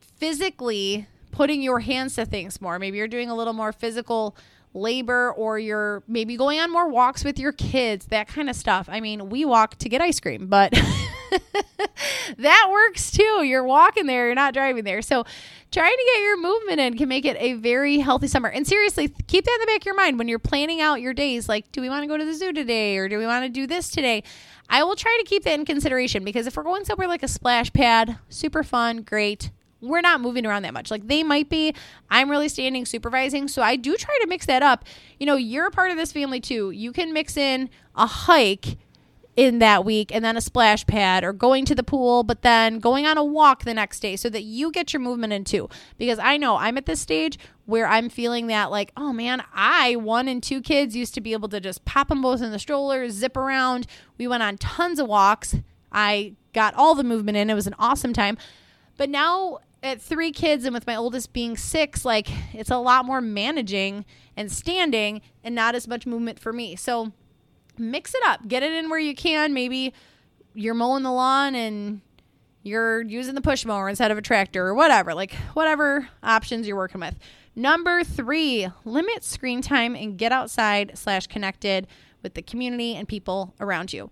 physically 0.00 1.06
putting 1.36 1.60
your 1.60 1.80
hands 1.80 2.14
to 2.14 2.24
things 2.24 2.62
more. 2.62 2.78
Maybe 2.78 2.96
you're 2.96 3.06
doing 3.06 3.28
a 3.28 3.34
little 3.34 3.52
more 3.52 3.70
physical 3.70 4.34
labor 4.72 5.32
or 5.32 5.58
you're 5.58 6.02
maybe 6.08 6.34
going 6.34 6.58
on 6.58 6.72
more 6.72 6.88
walks 6.88 7.24
with 7.24 7.38
your 7.38 7.52
kids, 7.52 8.06
that 8.06 8.26
kind 8.26 8.48
of 8.48 8.56
stuff. 8.56 8.88
I 8.90 9.00
mean, 9.00 9.28
we 9.28 9.44
walk 9.44 9.76
to 9.80 9.90
get 9.90 10.00
ice 10.00 10.18
cream, 10.18 10.46
but 10.46 10.72
that 12.38 12.68
works 12.70 13.10
too. 13.10 13.44
You're 13.44 13.64
walking 13.64 14.06
there, 14.06 14.26
you're 14.26 14.34
not 14.34 14.54
driving 14.54 14.84
there. 14.84 15.02
So, 15.02 15.24
trying 15.70 15.96
to 15.96 16.10
get 16.14 16.22
your 16.22 16.40
movement 16.40 16.80
in 16.80 16.96
can 16.96 17.08
make 17.08 17.26
it 17.26 17.36
a 17.38 17.52
very 17.54 17.98
healthy 17.98 18.28
summer. 18.28 18.48
And 18.48 18.66
seriously, 18.66 19.08
keep 19.26 19.44
that 19.44 19.54
in 19.54 19.60
the 19.60 19.66
back 19.66 19.82
of 19.82 19.86
your 19.86 19.94
mind 19.94 20.18
when 20.18 20.28
you're 20.28 20.38
planning 20.38 20.80
out 20.80 21.02
your 21.02 21.12
days. 21.12 21.50
Like, 21.50 21.70
do 21.70 21.82
we 21.82 21.90
want 21.90 22.02
to 22.04 22.06
go 22.06 22.16
to 22.16 22.24
the 22.24 22.32
zoo 22.32 22.54
today 22.54 22.96
or 22.96 23.10
do 23.10 23.18
we 23.18 23.26
want 23.26 23.44
to 23.44 23.50
do 23.50 23.66
this 23.66 23.90
today? 23.90 24.22
I 24.70 24.84
will 24.84 24.96
try 24.96 25.14
to 25.20 25.28
keep 25.28 25.44
that 25.44 25.58
in 25.58 25.66
consideration 25.66 26.24
because 26.24 26.46
if 26.46 26.56
we're 26.56 26.62
going 26.62 26.86
somewhere 26.86 27.08
like 27.08 27.22
a 27.22 27.28
splash 27.28 27.70
pad, 27.74 28.18
super 28.30 28.62
fun, 28.62 29.02
great. 29.02 29.50
We're 29.80 30.00
not 30.00 30.20
moving 30.20 30.46
around 30.46 30.62
that 30.62 30.74
much. 30.74 30.90
Like 30.90 31.06
they 31.06 31.22
might 31.22 31.48
be, 31.48 31.74
I'm 32.10 32.30
really 32.30 32.48
standing 32.48 32.86
supervising. 32.86 33.48
So 33.48 33.62
I 33.62 33.76
do 33.76 33.96
try 33.96 34.18
to 34.22 34.26
mix 34.26 34.46
that 34.46 34.62
up. 34.62 34.84
You 35.18 35.26
know, 35.26 35.36
you're 35.36 35.66
a 35.66 35.70
part 35.70 35.90
of 35.90 35.96
this 35.96 36.12
family 36.12 36.40
too. 36.40 36.70
You 36.70 36.92
can 36.92 37.12
mix 37.12 37.36
in 37.36 37.70
a 37.94 38.06
hike 38.06 38.78
in 39.36 39.58
that 39.58 39.84
week 39.84 40.14
and 40.14 40.24
then 40.24 40.36
a 40.36 40.40
splash 40.40 40.86
pad 40.86 41.22
or 41.22 41.32
going 41.32 41.66
to 41.66 41.74
the 41.74 41.82
pool, 41.82 42.22
but 42.22 42.40
then 42.40 42.78
going 42.78 43.06
on 43.06 43.18
a 43.18 43.24
walk 43.24 43.64
the 43.64 43.74
next 43.74 44.00
day 44.00 44.16
so 44.16 44.30
that 44.30 44.42
you 44.42 44.72
get 44.72 44.94
your 44.94 45.00
movement 45.00 45.32
in 45.32 45.44
too. 45.44 45.68
Because 45.98 46.18
I 46.18 46.38
know 46.38 46.56
I'm 46.56 46.78
at 46.78 46.86
this 46.86 47.02
stage 47.02 47.38
where 47.66 47.86
I'm 47.86 48.08
feeling 48.08 48.46
that, 48.46 48.70
like, 48.70 48.92
oh 48.96 49.12
man, 49.12 49.42
I, 49.52 49.96
one 49.96 50.26
and 50.26 50.42
two 50.42 50.62
kids, 50.62 50.96
used 50.96 51.14
to 51.14 51.20
be 51.20 51.34
able 51.34 51.50
to 51.50 51.60
just 51.60 51.84
pop 51.84 52.08
them 52.08 52.22
both 52.22 52.40
in 52.40 52.50
the 52.50 52.58
stroller, 52.58 53.10
zip 53.10 53.36
around. 53.36 53.86
We 54.16 54.26
went 54.26 54.42
on 54.42 54.56
tons 54.56 54.98
of 54.98 55.06
walks. 55.06 55.56
I 55.92 56.32
got 56.54 56.74
all 56.74 56.94
the 56.94 57.04
movement 57.04 57.36
in. 57.36 57.50
It 57.50 57.54
was 57.54 57.66
an 57.66 57.74
awesome 57.78 58.14
time. 58.14 58.38
But 58.96 59.10
now 59.10 59.58
at 59.82 60.00
three 60.00 60.32
kids 60.32 60.64
and 60.64 60.74
with 60.74 60.86
my 60.86 60.96
oldest 60.96 61.32
being 61.32 61.56
six, 61.56 62.04
like, 62.04 62.28
it's 62.52 62.70
a 62.70 62.78
lot 62.78 63.04
more 63.04 63.20
managing 63.20 64.04
and 64.36 64.50
standing 64.50 65.22
and 65.44 65.54
not 65.54 65.74
as 65.74 65.86
much 65.86 66.06
movement 66.06 66.38
for 66.38 66.52
me. 66.52 66.76
So, 66.76 67.12
mix 67.78 68.14
it 68.14 68.22
up. 68.24 68.48
Get 68.48 68.62
it 68.62 68.72
in 68.72 68.88
where 68.88 68.98
you 68.98 69.14
can. 69.14 69.52
Maybe 69.52 69.92
you're 70.54 70.74
mowing 70.74 71.02
the 71.02 71.12
lawn 71.12 71.54
and 71.54 72.00
you're 72.62 73.02
using 73.02 73.34
the 73.34 73.40
push 73.40 73.64
mower 73.64 73.88
instead 73.88 74.10
of 74.10 74.18
a 74.18 74.22
tractor 74.22 74.66
or 74.66 74.74
whatever, 74.74 75.14
like 75.14 75.32
whatever 75.54 76.08
options 76.22 76.66
you're 76.66 76.76
working 76.76 77.00
with. 77.00 77.14
Number 77.54 78.02
three, 78.02 78.68
limit 78.84 79.24
screen 79.24 79.62
time 79.62 79.94
and 79.94 80.18
get 80.18 80.32
outside 80.32 80.92
slash 80.94 81.26
connected 81.26 81.86
with 82.22 82.34
the 82.34 82.42
community 82.42 82.96
and 82.96 83.06
people 83.06 83.54
around 83.60 83.92
you. 83.92 84.10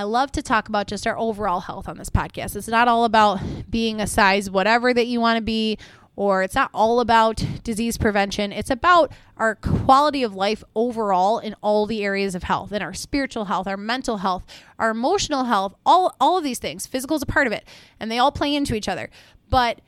I 0.00 0.04
love 0.04 0.32
to 0.32 0.40
talk 0.40 0.70
about 0.70 0.86
just 0.86 1.06
our 1.06 1.18
overall 1.18 1.60
health 1.60 1.86
on 1.86 1.98
this 1.98 2.08
podcast. 2.08 2.56
It's 2.56 2.68
not 2.68 2.88
all 2.88 3.04
about 3.04 3.38
being 3.70 4.00
a 4.00 4.06
size 4.06 4.48
whatever 4.48 4.94
that 4.94 5.06
you 5.06 5.20
want 5.20 5.36
to 5.36 5.42
be 5.42 5.76
or 6.16 6.42
it's 6.42 6.54
not 6.54 6.70
all 6.72 7.00
about 7.00 7.44
disease 7.64 7.98
prevention. 7.98 8.50
It's 8.50 8.70
about 8.70 9.12
our 9.36 9.56
quality 9.56 10.22
of 10.22 10.34
life 10.34 10.64
overall 10.74 11.38
in 11.38 11.54
all 11.62 11.84
the 11.84 12.02
areas 12.02 12.34
of 12.34 12.44
health, 12.44 12.72
in 12.72 12.80
our 12.80 12.94
spiritual 12.94 13.44
health, 13.44 13.66
our 13.66 13.76
mental 13.76 14.16
health, 14.18 14.46
our 14.78 14.90
emotional 14.90 15.44
health, 15.44 15.74
all 15.84 16.16
all 16.18 16.38
of 16.38 16.44
these 16.44 16.58
things. 16.58 16.86
Physical 16.86 17.16
is 17.16 17.22
a 17.22 17.26
part 17.26 17.46
of 17.46 17.52
it, 17.52 17.66
and 17.98 18.10
they 18.10 18.18
all 18.18 18.32
play 18.32 18.54
into 18.54 18.74
each 18.74 18.88
other. 18.88 19.10
But 19.50 19.82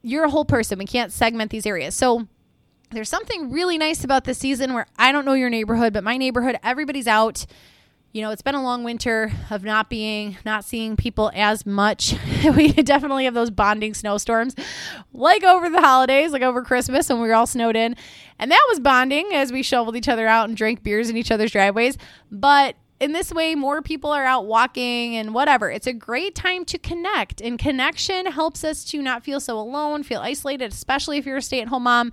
you're 0.00 0.24
a 0.24 0.30
whole 0.30 0.46
person. 0.46 0.78
We 0.78 0.86
can't 0.86 1.12
segment 1.12 1.50
these 1.50 1.66
areas. 1.66 1.94
So 1.94 2.28
there's 2.92 3.10
something 3.10 3.50
really 3.50 3.76
nice 3.76 4.04
about 4.04 4.24
this 4.24 4.38
season 4.38 4.72
where 4.72 4.86
I 4.98 5.12
don't 5.12 5.26
know 5.26 5.34
your 5.34 5.50
neighborhood, 5.50 5.92
but 5.92 6.02
my 6.02 6.16
neighborhood, 6.16 6.58
everybody's 6.62 7.06
out 7.06 7.44
you 8.14 8.22
know, 8.22 8.30
it's 8.30 8.42
been 8.42 8.54
a 8.54 8.62
long 8.62 8.84
winter 8.84 9.32
of 9.50 9.64
not 9.64 9.90
being, 9.90 10.38
not 10.44 10.64
seeing 10.64 10.94
people 10.94 11.32
as 11.34 11.66
much. 11.66 12.14
we 12.56 12.72
definitely 12.72 13.24
have 13.24 13.34
those 13.34 13.50
bonding 13.50 13.92
snowstorms, 13.92 14.54
like 15.12 15.42
over 15.42 15.68
the 15.68 15.80
holidays, 15.80 16.30
like 16.30 16.42
over 16.42 16.62
Christmas 16.62 17.08
when 17.08 17.20
we 17.20 17.26
were 17.26 17.34
all 17.34 17.48
snowed 17.48 17.74
in. 17.74 17.96
And 18.38 18.52
that 18.52 18.66
was 18.68 18.78
bonding 18.78 19.30
as 19.32 19.50
we 19.50 19.64
shoveled 19.64 19.96
each 19.96 20.08
other 20.08 20.28
out 20.28 20.48
and 20.48 20.56
drank 20.56 20.84
beers 20.84 21.10
in 21.10 21.16
each 21.16 21.32
other's 21.32 21.50
driveways. 21.50 21.98
But 22.30 22.76
in 23.00 23.10
this 23.10 23.32
way, 23.32 23.56
more 23.56 23.82
people 23.82 24.12
are 24.12 24.24
out 24.24 24.46
walking 24.46 25.16
and 25.16 25.34
whatever. 25.34 25.68
It's 25.68 25.88
a 25.88 25.92
great 25.92 26.36
time 26.36 26.64
to 26.66 26.78
connect, 26.78 27.40
and 27.40 27.58
connection 27.58 28.26
helps 28.26 28.62
us 28.62 28.84
to 28.86 29.02
not 29.02 29.24
feel 29.24 29.40
so 29.40 29.58
alone, 29.58 30.04
feel 30.04 30.20
isolated, 30.20 30.70
especially 30.70 31.18
if 31.18 31.26
you're 31.26 31.38
a 31.38 31.42
stay 31.42 31.60
at 31.60 31.66
home 31.66 31.82
mom. 31.82 32.12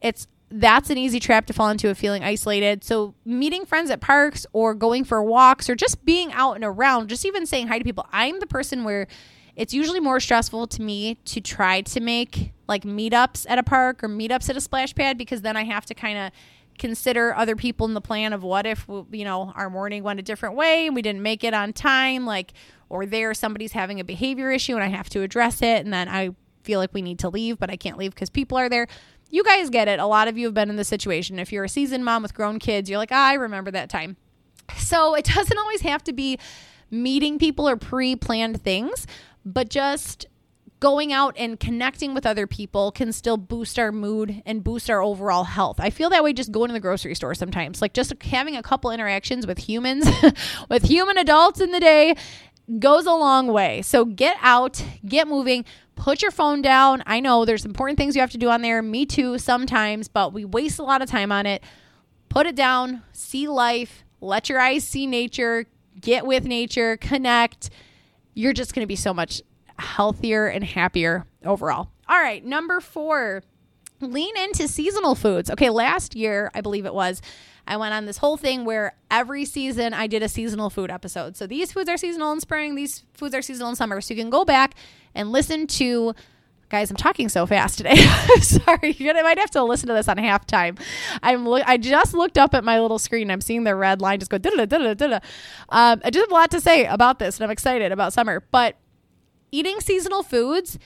It's 0.00 0.26
that's 0.50 0.90
an 0.90 0.98
easy 0.98 1.20
trap 1.20 1.46
to 1.46 1.52
fall 1.52 1.68
into 1.68 1.90
of 1.90 1.98
feeling 1.98 2.24
isolated. 2.24 2.82
So, 2.82 3.14
meeting 3.24 3.66
friends 3.66 3.90
at 3.90 4.00
parks 4.00 4.46
or 4.52 4.74
going 4.74 5.04
for 5.04 5.22
walks 5.22 5.68
or 5.68 5.74
just 5.74 6.04
being 6.04 6.32
out 6.32 6.54
and 6.54 6.64
around, 6.64 7.08
just 7.08 7.26
even 7.26 7.46
saying 7.46 7.68
hi 7.68 7.78
to 7.78 7.84
people. 7.84 8.06
I'm 8.12 8.40
the 8.40 8.46
person 8.46 8.84
where 8.84 9.06
it's 9.56 9.74
usually 9.74 10.00
more 10.00 10.20
stressful 10.20 10.68
to 10.68 10.82
me 10.82 11.16
to 11.26 11.40
try 11.40 11.80
to 11.82 12.00
make 12.00 12.52
like 12.68 12.84
meetups 12.84 13.44
at 13.48 13.58
a 13.58 13.62
park 13.62 14.04
or 14.04 14.08
meetups 14.08 14.48
at 14.48 14.56
a 14.56 14.60
splash 14.60 14.94
pad 14.94 15.18
because 15.18 15.42
then 15.42 15.56
I 15.56 15.64
have 15.64 15.84
to 15.86 15.94
kind 15.94 16.18
of 16.18 16.32
consider 16.78 17.34
other 17.34 17.56
people 17.56 17.86
in 17.86 17.94
the 17.94 18.00
plan 18.00 18.32
of 18.32 18.44
what 18.44 18.64
if 18.64 18.86
you 19.10 19.24
know 19.24 19.52
our 19.56 19.68
morning 19.68 20.04
went 20.04 20.20
a 20.20 20.22
different 20.22 20.54
way 20.54 20.86
and 20.86 20.94
we 20.94 21.02
didn't 21.02 21.22
make 21.22 21.42
it 21.42 21.52
on 21.52 21.72
time 21.72 22.24
like 22.24 22.52
or 22.88 23.04
there 23.04 23.34
somebody's 23.34 23.72
having 23.72 23.98
a 23.98 24.04
behavior 24.04 24.52
issue 24.52 24.74
and 24.74 24.84
I 24.84 24.86
have 24.86 25.08
to 25.10 25.22
address 25.22 25.60
it 25.60 25.84
and 25.84 25.92
then 25.92 26.08
I 26.08 26.30
feel 26.68 26.78
like 26.78 26.92
we 26.94 27.02
need 27.02 27.18
to 27.18 27.28
leave 27.28 27.58
but 27.58 27.70
I 27.70 27.76
can't 27.76 27.98
leave 27.98 28.14
because 28.14 28.30
people 28.30 28.58
are 28.58 28.68
there 28.68 28.86
you 29.30 29.44
guys 29.44 29.70
get 29.70 29.88
it. 29.88 29.98
A 29.98 30.06
lot 30.06 30.28
of 30.28 30.38
you 30.38 30.46
have 30.46 30.54
been 30.54 30.70
in 30.70 30.76
this 30.76 30.88
situation. 30.88 31.38
If 31.38 31.52
you're 31.52 31.64
a 31.64 31.68
seasoned 31.68 32.04
mom 32.04 32.22
with 32.22 32.34
grown 32.34 32.58
kids, 32.58 32.88
you're 32.88 32.98
like, 32.98 33.12
ah, 33.12 33.28
I 33.28 33.34
remember 33.34 33.70
that 33.70 33.90
time. 33.90 34.16
So 34.76 35.14
it 35.14 35.24
doesn't 35.34 35.58
always 35.58 35.82
have 35.82 36.02
to 36.04 36.12
be 36.12 36.38
meeting 36.90 37.38
people 37.38 37.68
or 37.68 37.76
pre 37.76 38.16
planned 38.16 38.62
things, 38.62 39.06
but 39.44 39.68
just 39.68 40.26
going 40.80 41.12
out 41.12 41.34
and 41.36 41.58
connecting 41.58 42.14
with 42.14 42.24
other 42.24 42.46
people 42.46 42.92
can 42.92 43.12
still 43.12 43.36
boost 43.36 43.80
our 43.80 43.90
mood 43.90 44.42
and 44.46 44.62
boost 44.62 44.88
our 44.88 45.02
overall 45.02 45.42
health. 45.42 45.80
I 45.80 45.90
feel 45.90 46.08
that 46.10 46.22
way 46.22 46.32
just 46.32 46.52
going 46.52 46.68
to 46.68 46.72
the 46.72 46.80
grocery 46.80 47.16
store 47.16 47.34
sometimes. 47.34 47.82
Like 47.82 47.94
just 47.94 48.14
having 48.22 48.56
a 48.56 48.62
couple 48.62 48.92
interactions 48.92 49.44
with 49.44 49.58
humans, 49.58 50.08
with 50.70 50.84
human 50.84 51.18
adults 51.18 51.60
in 51.60 51.72
the 51.72 51.80
day 51.80 52.14
goes 52.78 53.06
a 53.06 53.12
long 53.12 53.46
way. 53.48 53.82
So 53.82 54.04
get 54.04 54.36
out, 54.40 54.82
get 55.06 55.26
moving, 55.26 55.64
put 55.96 56.22
your 56.22 56.30
phone 56.30 56.62
down. 56.62 57.02
I 57.06 57.20
know 57.20 57.44
there's 57.44 57.64
important 57.64 57.98
things 57.98 58.14
you 58.14 58.20
have 58.20 58.30
to 58.32 58.38
do 58.38 58.50
on 58.50 58.62
there. 58.62 58.82
Me 58.82 59.06
too, 59.06 59.38
sometimes, 59.38 60.08
but 60.08 60.32
we 60.32 60.44
waste 60.44 60.78
a 60.78 60.82
lot 60.84 61.02
of 61.02 61.08
time 61.08 61.32
on 61.32 61.46
it. 61.46 61.62
Put 62.28 62.46
it 62.46 62.54
down, 62.54 63.02
see 63.12 63.48
life, 63.48 64.04
let 64.20 64.48
your 64.48 64.60
eyes 64.60 64.84
see 64.84 65.06
nature, 65.06 65.66
get 66.00 66.26
with 66.26 66.44
nature, 66.44 66.96
connect. 66.98 67.70
You're 68.34 68.52
just 68.52 68.74
going 68.74 68.84
to 68.84 68.88
be 68.88 68.96
so 68.96 69.14
much 69.14 69.42
healthier 69.78 70.46
and 70.46 70.62
happier 70.62 71.26
overall. 71.44 71.88
All 72.08 72.18
right, 72.18 72.44
number 72.44 72.80
four, 72.80 73.42
lean 74.00 74.36
into 74.36 74.68
seasonal 74.68 75.14
foods. 75.14 75.50
Okay, 75.50 75.70
last 75.70 76.14
year, 76.14 76.50
I 76.54 76.60
believe 76.60 76.86
it 76.86 76.94
was, 76.94 77.20
I 77.66 77.76
went 77.76 77.94
on 77.94 78.06
this 78.06 78.18
whole 78.18 78.36
thing 78.36 78.64
where 78.64 78.94
every 79.10 79.44
season 79.44 79.92
I 79.92 80.06
did 80.06 80.22
a 80.22 80.28
seasonal 80.28 80.70
food 80.70 80.90
episode. 80.90 81.36
So 81.36 81.46
these 81.46 81.72
foods 81.72 81.88
are 81.88 81.96
seasonal 81.96 82.32
in 82.32 82.40
spring, 82.40 82.74
these 82.74 83.04
foods 83.14 83.34
are 83.34 83.42
seasonal 83.42 83.70
in 83.70 83.76
summer. 83.76 84.00
So 84.00 84.14
you 84.14 84.20
can 84.20 84.30
go 84.30 84.44
back 84.44 84.74
and 85.14 85.32
listen 85.32 85.66
to 85.66 86.14
guys 86.70 86.90
i'm 86.90 86.96
talking 86.96 87.28
so 87.30 87.46
fast 87.46 87.78
today 87.78 87.96
sorry 88.40 88.92
you 88.98 89.12
might 89.14 89.38
have 89.38 89.50
to 89.50 89.62
listen 89.62 89.88
to 89.88 89.94
this 89.94 90.06
on 90.06 90.16
halftime 90.18 90.78
i'm 91.22 91.46
lo- 91.46 91.62
i 91.66 91.78
just 91.78 92.12
looked 92.12 92.36
up 92.36 92.54
at 92.54 92.62
my 92.62 92.78
little 92.78 92.98
screen 92.98 93.30
i'm 93.30 93.40
seeing 93.40 93.64
the 93.64 93.74
red 93.74 94.02
line 94.02 94.18
just 94.18 94.30
go 94.30 94.36
da 94.36 94.50
da 94.50 94.66
da 94.66 94.94
da 94.94 95.06
da 95.06 95.18
um, 95.70 96.00
i 96.04 96.10
just 96.10 96.24
have 96.24 96.30
a 96.30 96.34
lot 96.34 96.50
to 96.50 96.60
say 96.60 96.84
about 96.84 97.18
this 97.18 97.38
and 97.38 97.44
i'm 97.44 97.50
excited 97.50 97.90
about 97.90 98.12
summer 98.12 98.44
but 98.50 98.76
eating 99.50 99.80
seasonal 99.80 100.22
foods 100.22 100.78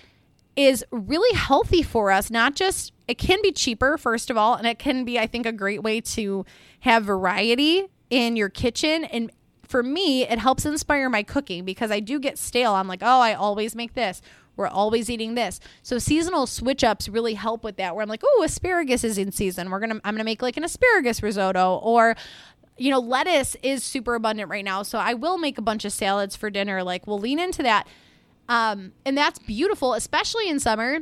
is 0.56 0.84
really 0.90 1.36
healthy 1.36 1.82
for 1.82 2.10
us 2.10 2.30
not 2.30 2.54
just 2.54 2.92
it 3.08 3.16
can 3.16 3.40
be 3.42 3.50
cheaper 3.52 3.96
first 3.96 4.30
of 4.30 4.36
all 4.36 4.54
and 4.54 4.66
it 4.66 4.78
can 4.78 5.04
be 5.04 5.18
i 5.18 5.26
think 5.26 5.46
a 5.46 5.52
great 5.52 5.82
way 5.82 6.00
to 6.00 6.44
have 6.80 7.04
variety 7.04 7.86
in 8.10 8.36
your 8.36 8.48
kitchen 8.48 9.04
and 9.04 9.30
for 9.72 9.82
me, 9.82 10.22
it 10.28 10.38
helps 10.38 10.66
inspire 10.66 11.08
my 11.08 11.22
cooking 11.22 11.64
because 11.64 11.90
I 11.90 11.98
do 11.98 12.20
get 12.20 12.36
stale. 12.36 12.74
I'm 12.74 12.86
like, 12.86 13.02
oh, 13.02 13.20
I 13.20 13.32
always 13.32 13.74
make 13.74 13.94
this. 13.94 14.20
We're 14.54 14.68
always 14.68 15.08
eating 15.08 15.34
this. 15.34 15.60
So 15.82 15.98
seasonal 15.98 16.46
switch 16.46 16.84
ups 16.84 17.08
really 17.08 17.32
help 17.32 17.64
with 17.64 17.78
that. 17.78 17.94
Where 17.94 18.02
I'm 18.02 18.08
like, 18.08 18.20
oh, 18.22 18.42
asparagus 18.44 19.02
is 19.02 19.16
in 19.16 19.32
season. 19.32 19.70
We're 19.70 19.80
gonna 19.80 19.98
I'm 20.04 20.14
gonna 20.14 20.24
make 20.24 20.42
like 20.42 20.58
an 20.58 20.64
asparagus 20.64 21.22
risotto 21.22 21.76
or 21.76 22.16
you 22.76 22.90
know, 22.90 22.98
lettuce 22.98 23.56
is 23.62 23.82
super 23.82 24.14
abundant 24.14 24.50
right 24.50 24.64
now. 24.64 24.82
So 24.82 24.98
I 24.98 25.14
will 25.14 25.38
make 25.38 25.56
a 25.56 25.62
bunch 25.62 25.86
of 25.86 25.92
salads 25.92 26.36
for 26.36 26.50
dinner. 26.50 26.82
Like 26.82 27.06
we'll 27.06 27.18
lean 27.18 27.38
into 27.38 27.62
that. 27.62 27.86
Um, 28.48 28.92
and 29.04 29.16
that's 29.16 29.38
beautiful, 29.38 29.94
especially 29.94 30.48
in 30.48 30.60
summer. 30.60 31.00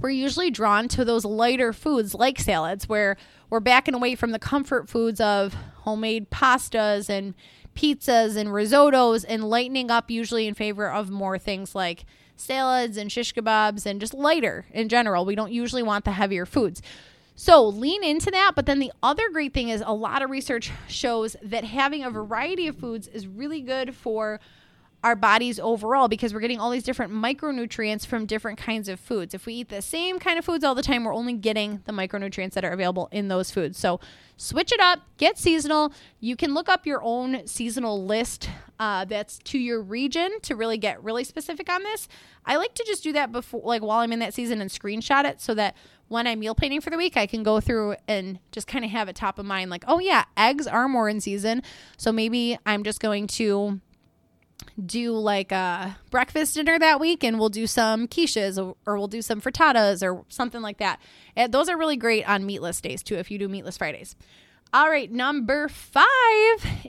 We're 0.00 0.10
usually 0.10 0.50
drawn 0.50 0.88
to 0.88 1.04
those 1.04 1.24
lighter 1.24 1.72
foods 1.72 2.14
like 2.14 2.38
salads, 2.38 2.88
where 2.88 3.16
we're 3.48 3.60
backing 3.60 3.94
away 3.94 4.16
from 4.16 4.32
the 4.32 4.38
comfort 4.38 4.88
foods 4.88 5.20
of 5.20 5.54
homemade 5.78 6.30
pastas 6.30 7.08
and 7.08 7.34
pizzas 7.74 8.36
and 8.36 8.50
risottos 8.50 9.24
and 9.26 9.44
lightening 9.44 9.90
up 9.90 10.10
usually 10.10 10.46
in 10.46 10.54
favor 10.54 10.90
of 10.90 11.10
more 11.10 11.38
things 11.38 11.74
like 11.74 12.04
salads 12.36 12.96
and 12.96 13.10
shish 13.10 13.32
kebabs 13.32 13.86
and 13.86 14.00
just 14.00 14.14
lighter 14.14 14.66
in 14.72 14.88
general. 14.88 15.24
We 15.24 15.34
don't 15.34 15.52
usually 15.52 15.82
want 15.82 16.04
the 16.04 16.12
heavier 16.12 16.46
foods. 16.46 16.82
So 17.36 17.66
lean 17.66 18.04
into 18.04 18.30
that. 18.30 18.52
But 18.54 18.66
then 18.66 18.78
the 18.78 18.92
other 19.02 19.28
great 19.30 19.52
thing 19.52 19.68
is 19.68 19.82
a 19.84 19.94
lot 19.94 20.22
of 20.22 20.30
research 20.30 20.70
shows 20.88 21.36
that 21.42 21.64
having 21.64 22.04
a 22.04 22.10
variety 22.10 22.68
of 22.68 22.76
foods 22.76 23.08
is 23.08 23.26
really 23.26 23.60
good 23.60 23.94
for 23.94 24.40
our 25.04 25.14
bodies 25.14 25.60
overall 25.60 26.08
because 26.08 26.32
we're 26.32 26.40
getting 26.40 26.58
all 26.58 26.70
these 26.70 26.82
different 26.82 27.12
micronutrients 27.12 28.06
from 28.06 28.24
different 28.24 28.58
kinds 28.58 28.88
of 28.88 28.98
foods. 28.98 29.34
If 29.34 29.44
we 29.44 29.52
eat 29.52 29.68
the 29.68 29.82
same 29.82 30.18
kind 30.18 30.38
of 30.38 30.46
foods 30.46 30.64
all 30.64 30.74
the 30.74 30.82
time, 30.82 31.04
we're 31.04 31.14
only 31.14 31.34
getting 31.34 31.82
the 31.84 31.92
micronutrients 31.92 32.52
that 32.52 32.64
are 32.64 32.72
available 32.72 33.10
in 33.12 33.28
those 33.28 33.50
foods. 33.50 33.78
So 33.78 34.00
switch 34.38 34.72
it 34.72 34.80
up, 34.80 35.00
get 35.18 35.36
seasonal. 35.36 35.92
You 36.20 36.36
can 36.36 36.54
look 36.54 36.70
up 36.70 36.86
your 36.86 37.02
own 37.02 37.46
seasonal 37.46 38.02
list 38.02 38.48
uh, 38.80 39.04
that's 39.04 39.38
to 39.40 39.58
your 39.58 39.82
region 39.82 40.40
to 40.40 40.56
really 40.56 40.78
get 40.78 41.04
really 41.04 41.22
specific 41.22 41.70
on 41.70 41.82
this. 41.82 42.08
I 42.46 42.56
like 42.56 42.74
to 42.74 42.84
just 42.86 43.02
do 43.02 43.12
that 43.12 43.30
before, 43.30 43.60
like 43.62 43.82
while 43.82 43.98
I'm 43.98 44.12
in 44.12 44.20
that 44.20 44.32
season 44.32 44.62
and 44.62 44.70
screenshot 44.70 45.26
it 45.26 45.42
so 45.42 45.52
that 45.52 45.76
when 46.08 46.26
I'm 46.26 46.40
meal 46.40 46.54
planning 46.54 46.80
for 46.80 46.88
the 46.88 46.96
week, 46.96 47.18
I 47.18 47.26
can 47.26 47.42
go 47.42 47.60
through 47.60 47.96
and 48.08 48.38
just 48.52 48.66
kind 48.66 48.86
of 48.86 48.90
have 48.90 49.10
it 49.10 49.16
top 49.16 49.38
of 49.38 49.44
mind 49.44 49.70
like, 49.70 49.84
oh 49.86 49.98
yeah, 49.98 50.24
eggs 50.34 50.66
are 50.66 50.88
more 50.88 51.10
in 51.10 51.20
season. 51.20 51.62
So 51.98 52.10
maybe 52.10 52.58
I'm 52.64 52.84
just 52.84 53.00
going 53.00 53.26
to 53.26 53.80
do 54.84 55.12
like 55.12 55.52
a 55.52 55.96
breakfast 56.10 56.54
dinner 56.54 56.78
that 56.78 57.00
week 57.00 57.22
and 57.22 57.38
we'll 57.38 57.48
do 57.48 57.66
some 57.66 58.08
quiches 58.08 58.58
or, 58.86 58.98
we'll 58.98 59.06
do 59.06 59.22
some 59.22 59.40
frittatas 59.40 60.02
or 60.02 60.24
something 60.28 60.62
like 60.62 60.78
that. 60.78 61.00
And 61.36 61.52
those 61.52 61.68
are 61.68 61.78
really 61.78 61.96
great 61.96 62.28
on 62.28 62.44
meatless 62.46 62.80
days 62.80 63.02
too 63.02 63.16
if 63.16 63.30
you 63.30 63.38
do 63.38 63.48
meatless 63.48 63.76
Fridays. 63.76 64.16
All 64.72 64.90
right, 64.90 65.10
number 65.10 65.68
5 65.68 66.06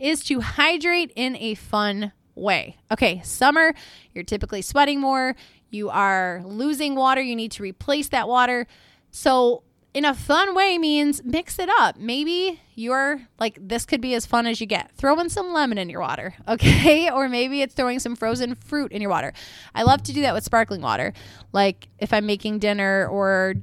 is 0.01 0.23
to 0.23 0.41
hydrate 0.41 1.11
in 1.15 1.35
a 1.35 1.53
fun 1.53 2.11
way. 2.33 2.77
Okay, 2.91 3.21
summer, 3.23 3.73
you're 4.13 4.23
typically 4.23 4.63
sweating 4.63 4.99
more, 4.99 5.35
you 5.69 5.89
are 5.89 6.41
losing 6.45 6.95
water, 6.95 7.21
you 7.21 7.35
need 7.35 7.51
to 7.51 7.63
replace 7.63 8.09
that 8.09 8.27
water. 8.27 8.65
So 9.11 9.61
in 9.95 10.03
a 10.03 10.13
fun 10.13 10.53
way 10.53 10.77
means 10.77 11.23
mix 11.23 11.57
it 11.57 11.69
up. 11.79 11.95
Maybe 11.97 12.59
you're 12.75 13.21
like, 13.39 13.57
this 13.61 13.85
could 13.85 14.01
be 14.01 14.13
as 14.13 14.25
fun 14.25 14.45
as 14.45 14.59
you 14.59 14.67
get. 14.67 14.91
Throw 14.91 15.17
in 15.21 15.29
some 15.29 15.53
lemon 15.53 15.77
in 15.77 15.89
your 15.89 16.01
water, 16.01 16.35
okay? 16.49 17.09
Or 17.09 17.29
maybe 17.29 17.61
it's 17.61 17.73
throwing 17.73 17.99
some 17.99 18.17
frozen 18.17 18.55
fruit 18.55 18.91
in 18.91 19.01
your 19.01 19.09
water. 19.09 19.31
I 19.73 19.83
love 19.83 20.03
to 20.03 20.13
do 20.13 20.21
that 20.23 20.33
with 20.33 20.43
sparkling 20.43 20.81
water. 20.81 21.13
Like 21.53 21.87
if 21.97 22.11
I'm 22.11 22.25
making 22.25 22.59
dinner 22.59 23.07
or 23.07 23.55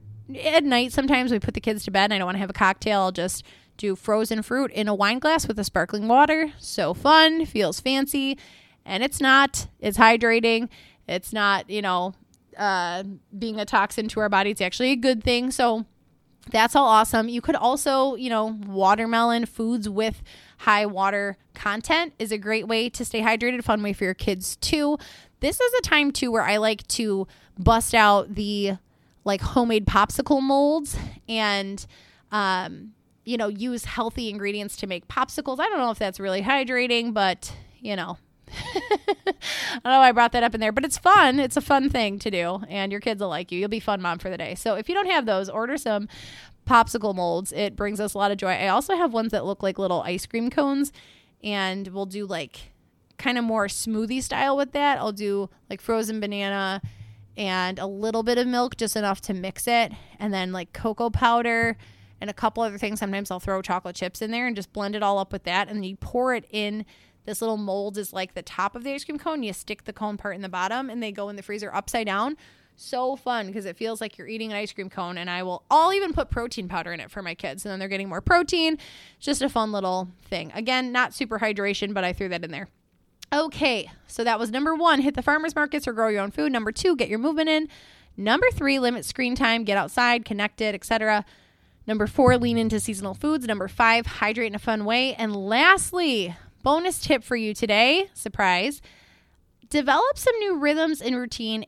at 0.43 0.65
night, 0.65 0.95
sometimes 0.95 1.31
we 1.31 1.39
put 1.39 1.53
the 1.53 1.61
kids 1.61 1.85
to 1.85 1.91
bed 1.91 2.05
and 2.05 2.15
I 2.15 2.19
don't 2.19 2.27
want 2.27 2.37
to 2.37 2.41
have 2.41 2.49
a 2.49 2.55
cocktail, 2.55 3.01
I'll 3.03 3.13
just 3.13 3.45
do 3.77 3.95
frozen 3.95 4.41
fruit 4.41 4.71
in 4.73 4.89
a 4.89 4.95
wine 4.95 5.19
glass 5.19 5.47
with 5.47 5.59
a 5.59 5.65
sparkling 5.65 6.09
water. 6.09 6.51
So 6.59 6.95
fun, 6.95 7.45
feels 7.45 7.79
fancy, 7.79 8.39
and 8.87 9.03
it's 9.03 9.21
not. 9.21 9.67
It's 9.81 9.99
hydrating. 9.99 10.71
It's 11.07 11.35
not, 11.35 11.69
you 11.69 11.83
know, 11.83 12.15
uh, 12.57 13.03
being 13.39 13.61
a 13.61 13.67
toxin 13.67 14.09
to 14.09 14.21
our 14.21 14.31
body. 14.31 14.51
It's 14.51 14.63
actually 14.63 14.93
a 14.93 14.97
good 14.97 15.23
thing. 15.23 15.51
So 15.51 15.85
that's 16.51 16.75
all 16.75 16.87
awesome. 16.87 17.29
You 17.29 17.41
could 17.41 17.55
also, 17.55 18.15
you 18.17 18.29
know, 18.29 18.59
watermelon 18.67 19.47
foods 19.47 19.89
with 19.89 20.23
high 20.59 20.87
water 20.87 21.37
content 21.55 22.15
is 22.19 22.33
a 22.33 22.39
great 22.39 22.67
way 22.67 22.89
to 22.91 23.05
stay 23.05 23.21
hydrated, 23.21 23.63
fun 23.65 23.83
way 23.83 23.93
for 23.93 24.05
your 24.05 24.15
kids 24.15 24.57
too. 24.57 24.99
This 25.41 25.61
is 25.61 25.73
a 25.75 25.83
time 25.83 26.11
too 26.11 26.31
where 26.31 26.43
I 26.43 26.57
like 26.57 26.87
to 26.89 27.27
bust 27.59 27.95
out 27.95 28.35
the 28.35 28.79
like 29.25 29.41
homemade 29.41 29.87
popsicle 29.87 30.43
molds 30.43 30.97
and 31.29 31.85
um 32.33 32.93
you 33.25 33.37
know, 33.37 33.47
use 33.47 33.85
healthy 33.85 34.29
ingredients 34.31 34.77
to 34.79 34.89
make 34.89 35.07
popsicles. 35.07 35.61
I 35.61 35.69
don't 35.69 35.79
know 35.79 35.93
if 35.93 35.99
that's 35.99 36.19
really 36.19 36.43
hydrating, 36.43 37.15
but 37.15 37.53
you 37.81 37.95
know, 37.95 38.19
I 39.27 39.81
don't 39.85 39.85
know 39.85 39.99
why 39.99 40.09
I 40.09 40.13
brought 40.13 40.33
that 40.33 40.43
up 40.43 40.55
in 40.55 40.61
there, 40.61 40.73
but 40.73 40.85
it's 40.85 40.99
fun. 40.99 41.41
It's 41.41 41.57
a 41.57 41.61
fun 41.61 41.91
thing 41.91 42.19
to 42.21 42.31
do, 42.31 42.63
and 42.69 42.93
your 42.93 43.01
kids 43.01 43.21
will 43.21 43.29
like 43.29 43.51
you. 43.51 43.59
You'll 43.59 43.69
be 43.69 43.81
fun 43.81 44.03
mom 44.03 44.19
for 44.19 44.31
the 44.31 44.39
day. 44.39 44.55
So 44.55 44.75
if 44.75 44.89
you 44.89 44.95
don't 44.95 45.11
have 45.11 45.27
those, 45.27 45.49
order 45.49 45.77
some 45.77 46.09
popsicle 46.67 47.15
molds. 47.15 47.53
It 47.53 47.77
brings 47.77 48.01
us 48.01 48.15
a 48.15 48.19
lot 48.19 48.31
of 48.31 48.39
joy. 48.39 48.51
I 48.51 48.69
also 48.69 48.97
have 48.97 49.13
ones 49.13 49.33
that 49.33 49.45
look 49.45 49.63
like 49.63 49.79
little 49.79 50.03
ice 50.03 50.27
cream 50.27 50.51
cones, 50.51 50.93
and 51.43 51.89
we'll 51.89 52.07
do 52.07 52.27
like 52.27 52.73
kind 53.19 53.39
of 53.39 53.45
more 53.45 53.67
smoothie 53.67 54.23
style 54.23 54.57
with 54.57 54.73
that. 54.73 54.99
I'll 54.99 55.13
do 55.13 55.51
like 55.71 55.81
frozen 55.81 56.21
banana 56.21 56.81
and 57.37 57.79
a 57.79 57.87
little 57.87 58.23
bit 58.23 58.39
of 58.39 58.47
milk, 58.47 58.77
just 58.77 58.97
enough 58.97 59.21
to 59.23 59.35
mix 59.35 59.67
it, 59.67 59.93
and 60.19 60.33
then 60.33 60.53
like 60.53 60.73
cocoa 60.73 61.11
powder 61.11 61.77
and 62.21 62.31
a 62.31 62.35
couple 62.35 62.63
other 62.63 62.79
things. 62.79 63.01
Sometimes 63.01 63.31
I'll 63.31 63.41
throw 63.41 63.63
chocolate 63.63 63.97
chips 63.97 64.23
in 64.23 64.31
there 64.31 64.47
and 64.47 64.55
just 64.55 64.73
blend 64.73 64.95
it 64.95 65.03
all 65.03 65.19
up 65.19 65.33
with 65.33 65.45
that, 65.45 65.69
and 65.69 65.85
you 65.85 65.97
pour 65.97 66.35
it 66.35 66.45
in 66.51 66.85
this 67.25 67.41
little 67.41 67.57
mold 67.57 67.99
is 67.99 68.13
like 68.13 68.35
the 68.35 68.43
top 68.43 68.75
of 68.75 68.85
the 68.85 68.93
ice 68.93 69.05
cream 69.05 69.19
cone. 69.19 69.43
You 69.43 69.53
stick 69.53 69.85
the 69.85 69.93
cone 69.93 70.17
part 70.17 70.35
in 70.35 70.43
the 70.43 70.49
bottom 70.49 70.91
and 70.91 71.03
they 71.03 71.13
go 71.13 71.29
in 71.29 71.37
the 71.37 71.43
freezer 71.43 71.73
upside 71.75 72.07
down. 72.07 72.37
So 72.75 73.17
fun 73.17 73.47
because 73.47 73.67
it 73.67 73.77
feels 73.77 74.01
like 74.01 74.19
you're 74.19 74.27
eating 74.27 74.51
an 74.51 74.57
ice 74.57 74.73
cream 74.73 74.91
cone. 74.91 75.19
And 75.19 75.31
I 75.31 75.43
will, 75.43 75.63
I'll 75.71 75.93
even 75.93 76.13
put 76.13 76.31
protein 76.31 76.69
powder 76.69 76.93
in 76.93 77.01
it 77.01 77.11
for 77.11 77.23
my 77.23 77.35
kids. 77.35 77.65
And 77.65 77.71
then 77.71 77.79
they're 77.79 77.89
getting 77.89 78.09
more 78.09 78.21
protein. 78.21 78.79
Just 79.21 79.43
a 79.43 79.49
fun 79.49 79.73
little 79.73 80.09
thing. 80.25 80.51
Again, 80.55 80.91
not 80.91 81.15
super 81.15 81.39
hydration, 81.39 81.95
but 81.95 82.05
I 82.05 82.13
threw 82.13 82.29
that 82.31 82.45
in 82.45 82.51
there. 82.51 82.69
Okay, 83.33 83.91
so 84.07 84.25
that 84.25 84.39
was 84.39 84.51
number 84.51 84.75
one 84.75 85.01
hit 85.01 85.15
the 85.15 85.23
farmers 85.23 85.55
markets 85.55 85.89
or 85.89 85.95
grow 85.95 86.09
your 86.09 86.21
own 86.21 86.31
food. 86.31 86.53
Number 86.53 86.71
two, 86.71 86.97
get 86.97 87.09
your 87.09 87.19
movement 87.19 87.49
in. 87.49 87.69
Number 88.15 88.47
three, 88.53 88.79
limit 88.79 89.07
screen 89.07 89.35
time, 89.35 89.65
get 89.65 89.79
outside, 89.79 90.27
connected, 90.27 90.75
etc. 90.75 91.25
Number 91.87 92.07
four, 92.07 92.37
lean 92.37 92.59
into 92.59 92.79
seasonal 92.79 93.15
foods. 93.15 93.47
Number 93.47 93.69
five, 93.69 94.05
hydrate 94.05 94.49
in 94.49 94.55
a 94.55 94.59
fun 94.59 94.85
way. 94.85 95.15
And 95.15 95.35
lastly, 95.35 96.37
Bonus 96.63 97.01
tip 97.01 97.25
for 97.25 97.35
you 97.35 97.55
today, 97.55 98.09
surprise. 98.15 98.81
Develop 99.69 100.17
some 100.17 100.39
new 100.39 100.59
rhythms 100.59 101.01
and 101.01 101.17
routine 101.17 101.67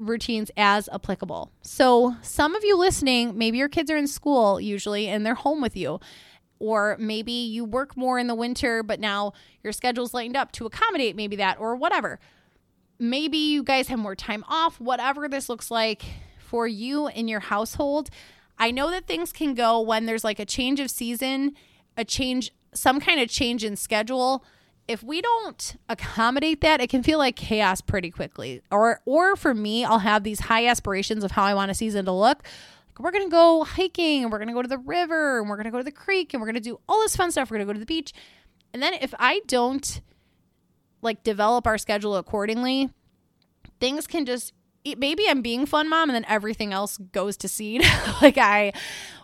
routines 0.00 0.50
as 0.56 0.88
applicable. 0.92 1.52
So, 1.62 2.16
some 2.22 2.56
of 2.56 2.64
you 2.64 2.76
listening, 2.76 3.38
maybe 3.38 3.58
your 3.58 3.68
kids 3.68 3.88
are 3.88 3.96
in 3.96 4.08
school 4.08 4.60
usually 4.60 5.06
and 5.06 5.24
they're 5.24 5.34
home 5.34 5.60
with 5.60 5.76
you. 5.76 6.00
Or 6.58 6.96
maybe 6.98 7.32
you 7.32 7.64
work 7.64 7.96
more 7.96 8.18
in 8.18 8.26
the 8.26 8.34
winter, 8.34 8.82
but 8.82 8.98
now 8.98 9.32
your 9.62 9.72
schedule's 9.72 10.14
lined 10.14 10.36
up 10.36 10.50
to 10.52 10.66
accommodate 10.66 11.14
maybe 11.14 11.36
that 11.36 11.60
or 11.60 11.76
whatever. 11.76 12.18
Maybe 12.98 13.38
you 13.38 13.62
guys 13.62 13.88
have 13.88 13.98
more 13.98 14.16
time 14.16 14.44
off, 14.48 14.80
whatever 14.80 15.28
this 15.28 15.48
looks 15.48 15.70
like 15.70 16.04
for 16.38 16.66
you 16.66 17.06
in 17.08 17.28
your 17.28 17.40
household. 17.40 18.10
I 18.58 18.70
know 18.72 18.90
that 18.90 19.06
things 19.06 19.32
can 19.32 19.54
go 19.54 19.80
when 19.80 20.06
there's 20.06 20.24
like 20.24 20.38
a 20.38 20.44
change 20.44 20.80
of 20.80 20.90
season, 20.90 21.54
a 21.96 22.04
change 22.04 22.52
some 22.74 23.00
kind 23.00 23.20
of 23.20 23.28
change 23.28 23.64
in 23.64 23.76
schedule, 23.76 24.44
if 24.88 25.02
we 25.02 25.20
don't 25.20 25.76
accommodate 25.88 26.60
that, 26.62 26.80
it 26.80 26.90
can 26.90 27.02
feel 27.02 27.18
like 27.18 27.36
chaos 27.36 27.80
pretty 27.80 28.10
quickly. 28.10 28.62
Or 28.70 29.00
or 29.04 29.36
for 29.36 29.54
me, 29.54 29.84
I'll 29.84 30.00
have 30.00 30.24
these 30.24 30.40
high 30.40 30.66
aspirations 30.66 31.24
of 31.24 31.32
how 31.32 31.44
I 31.44 31.54
want 31.54 31.70
a 31.70 31.74
season 31.74 32.04
to 32.06 32.12
look. 32.12 32.42
We're 32.98 33.10
gonna 33.10 33.28
go 33.28 33.64
hiking 33.64 34.22
and 34.22 34.32
we're 34.32 34.38
gonna 34.38 34.52
go 34.52 34.62
to 34.62 34.68
the 34.68 34.78
river 34.78 35.40
and 35.40 35.48
we're 35.48 35.56
gonna 35.56 35.70
go 35.70 35.78
to 35.78 35.84
the 35.84 35.92
creek 35.92 36.34
and 36.34 36.40
we're 36.40 36.48
gonna 36.48 36.60
do 36.60 36.80
all 36.88 37.00
this 37.00 37.16
fun 37.16 37.30
stuff. 37.30 37.50
We're 37.50 37.58
gonna 37.58 37.66
go 37.66 37.72
to 37.72 37.80
the 37.80 37.86
beach. 37.86 38.12
And 38.72 38.82
then 38.82 38.94
if 38.94 39.14
I 39.18 39.40
don't 39.46 40.00
like 41.00 41.22
develop 41.22 41.66
our 41.66 41.78
schedule 41.78 42.16
accordingly, 42.16 42.90
things 43.80 44.06
can 44.06 44.26
just 44.26 44.52
maybe 44.84 45.28
I'm 45.28 45.42
being 45.42 45.64
fun 45.64 45.88
mom 45.88 46.10
and 46.10 46.14
then 46.16 46.24
everything 46.28 46.72
else 46.72 46.98
goes 46.98 47.36
to 47.38 47.48
seed. 47.48 47.82
like 48.22 48.38
I 48.38 48.72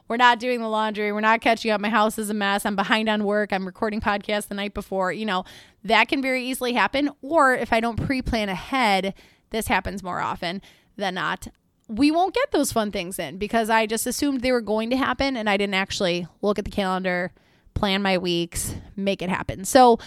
we're 0.08 0.16
not 0.16 0.40
doing 0.40 0.60
the 0.60 0.68
laundry, 0.68 1.12
we're 1.12 1.20
not 1.20 1.40
catching 1.40 1.70
up, 1.70 1.80
my 1.80 1.90
house 1.90 2.18
is 2.18 2.30
a 2.30 2.34
mess, 2.34 2.64
I'm 2.64 2.76
behind 2.76 3.08
on 3.08 3.24
work, 3.24 3.52
I'm 3.52 3.66
recording 3.66 4.00
podcasts 4.00 4.48
the 4.48 4.54
night 4.54 4.74
before, 4.74 5.12
you 5.12 5.26
know, 5.26 5.44
that 5.84 6.08
can 6.08 6.22
very 6.22 6.44
easily 6.44 6.72
happen. 6.72 7.10
Or 7.22 7.54
if 7.54 7.72
I 7.72 7.80
don't 7.80 8.04
pre 8.04 8.22
plan 8.22 8.48
ahead, 8.48 9.14
this 9.50 9.68
happens 9.68 10.02
more 10.02 10.20
often 10.20 10.62
than 10.96 11.14
not. 11.14 11.48
We 11.88 12.10
won't 12.10 12.34
get 12.34 12.50
those 12.50 12.72
fun 12.72 12.90
things 12.90 13.18
in 13.18 13.38
because 13.38 13.70
I 13.70 13.86
just 13.86 14.06
assumed 14.06 14.40
they 14.40 14.52
were 14.52 14.60
going 14.60 14.90
to 14.90 14.96
happen 14.96 15.36
and 15.36 15.48
I 15.48 15.56
didn't 15.56 15.74
actually 15.74 16.26
look 16.42 16.58
at 16.58 16.64
the 16.64 16.70
calendar, 16.70 17.32
plan 17.74 18.02
my 18.02 18.18
weeks, 18.18 18.74
make 18.96 19.22
it 19.22 19.30
happen. 19.30 19.64
So, 19.64 19.98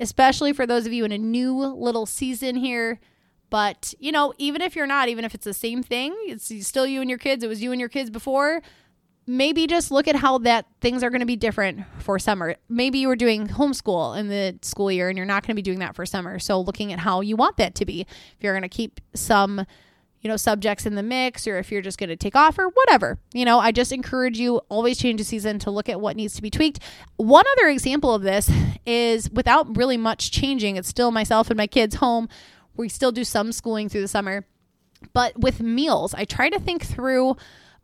especially 0.00 0.52
for 0.52 0.66
those 0.66 0.86
of 0.86 0.92
you 0.92 1.04
in 1.04 1.12
a 1.12 1.18
new 1.18 1.56
little 1.56 2.06
season 2.06 2.56
here, 2.56 2.98
but, 3.50 3.94
you 3.98 4.12
know, 4.12 4.34
even 4.38 4.60
if 4.62 4.76
you're 4.76 4.86
not, 4.86 5.08
even 5.08 5.24
if 5.24 5.34
it's 5.34 5.44
the 5.44 5.54
same 5.54 5.82
thing, 5.82 6.14
it's 6.26 6.52
still 6.66 6.86
you 6.86 7.00
and 7.00 7.08
your 7.08 7.18
kids, 7.18 7.42
it 7.42 7.48
was 7.48 7.62
you 7.62 7.72
and 7.72 7.80
your 7.80 7.88
kids 7.88 8.10
before, 8.10 8.62
maybe 9.28 9.66
just 9.66 9.90
look 9.90 10.08
at 10.08 10.16
how 10.16 10.38
that 10.38 10.66
things 10.80 11.02
are 11.02 11.10
going 11.10 11.20
to 11.20 11.26
be 11.26 11.36
different 11.36 11.84
for 11.98 12.18
summer. 12.18 12.56
Maybe 12.68 12.98
you 12.98 13.08
were 13.08 13.16
doing 13.16 13.46
homeschool 13.46 14.18
in 14.18 14.28
the 14.28 14.58
school 14.62 14.90
year 14.90 15.08
and 15.08 15.16
you're 15.16 15.26
not 15.26 15.42
going 15.42 15.54
to 15.54 15.54
be 15.54 15.62
doing 15.62 15.80
that 15.80 15.94
for 15.94 16.06
summer. 16.06 16.38
So 16.38 16.60
looking 16.60 16.92
at 16.92 16.98
how 16.98 17.20
you 17.20 17.36
want 17.36 17.58
that 17.58 17.74
to 17.76 17.84
be. 17.84 18.00
If 18.00 18.36
you're 18.40 18.54
going 18.54 18.62
to 18.62 18.68
keep 18.68 19.00
some 19.14 19.66
you 20.20 20.28
know, 20.28 20.36
subjects 20.36 20.84
in 20.84 20.96
the 20.96 21.02
mix 21.02 21.46
or 21.46 21.58
if 21.58 21.70
you're 21.70 21.82
just 21.82 21.98
going 21.98 22.08
to 22.08 22.16
take 22.16 22.34
off 22.34 22.58
or 22.58 22.68
whatever. 22.70 23.18
You 23.32 23.44
know, 23.44 23.60
I 23.60 23.70
just 23.70 23.92
encourage 23.92 24.38
you 24.38 24.56
always 24.68 24.98
change 24.98 25.20
the 25.20 25.24
season 25.24 25.58
to 25.60 25.70
look 25.70 25.88
at 25.88 26.00
what 26.00 26.16
needs 26.16 26.34
to 26.34 26.42
be 26.42 26.50
tweaked. 26.50 26.80
One 27.16 27.44
other 27.56 27.68
example 27.68 28.12
of 28.12 28.22
this 28.22 28.50
is 28.84 29.30
without 29.30 29.76
really 29.76 29.96
much 29.96 30.32
changing, 30.32 30.76
it's 30.76 30.88
still 30.88 31.12
myself 31.12 31.50
and 31.50 31.56
my 31.56 31.68
kids 31.68 31.96
home. 31.96 32.28
We 32.76 32.88
still 32.88 33.12
do 33.12 33.22
some 33.22 33.52
schooling 33.52 33.88
through 33.88 34.00
the 34.00 34.08
summer. 34.08 34.44
But 35.12 35.38
with 35.38 35.60
meals, 35.60 36.14
I 36.14 36.24
try 36.24 36.50
to 36.50 36.58
think 36.58 36.84
through 36.84 37.36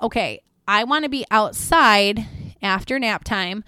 okay, 0.02 0.42
I 0.66 0.84
want 0.84 1.04
to 1.04 1.08
be 1.08 1.24
outside 1.30 2.26
after 2.62 2.98
nap 2.98 3.24
time 3.24 3.64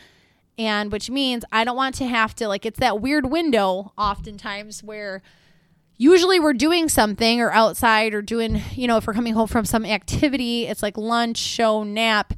and 0.58 0.90
which 0.90 1.10
means 1.10 1.44
I 1.52 1.64
don't 1.64 1.76
want 1.76 1.94
to 1.96 2.06
have 2.06 2.34
to 2.36 2.48
like 2.48 2.64
it's 2.64 2.78
that 2.78 3.00
weird 3.00 3.26
window 3.26 3.92
oftentimes 3.98 4.82
where 4.82 5.22
usually 5.98 6.40
we're 6.40 6.52
doing 6.52 6.88
something 6.88 7.40
or 7.40 7.50
outside 7.52 8.14
or 8.14 8.22
doing, 8.22 8.62
you 8.72 8.86
know, 8.86 8.96
if 8.96 9.06
we're 9.06 9.14
coming 9.14 9.34
home 9.34 9.48
from 9.48 9.64
some 9.64 9.84
activity, 9.84 10.66
it's 10.66 10.82
like 10.82 10.96
lunch, 10.96 11.38
show, 11.38 11.82
nap. 11.82 12.34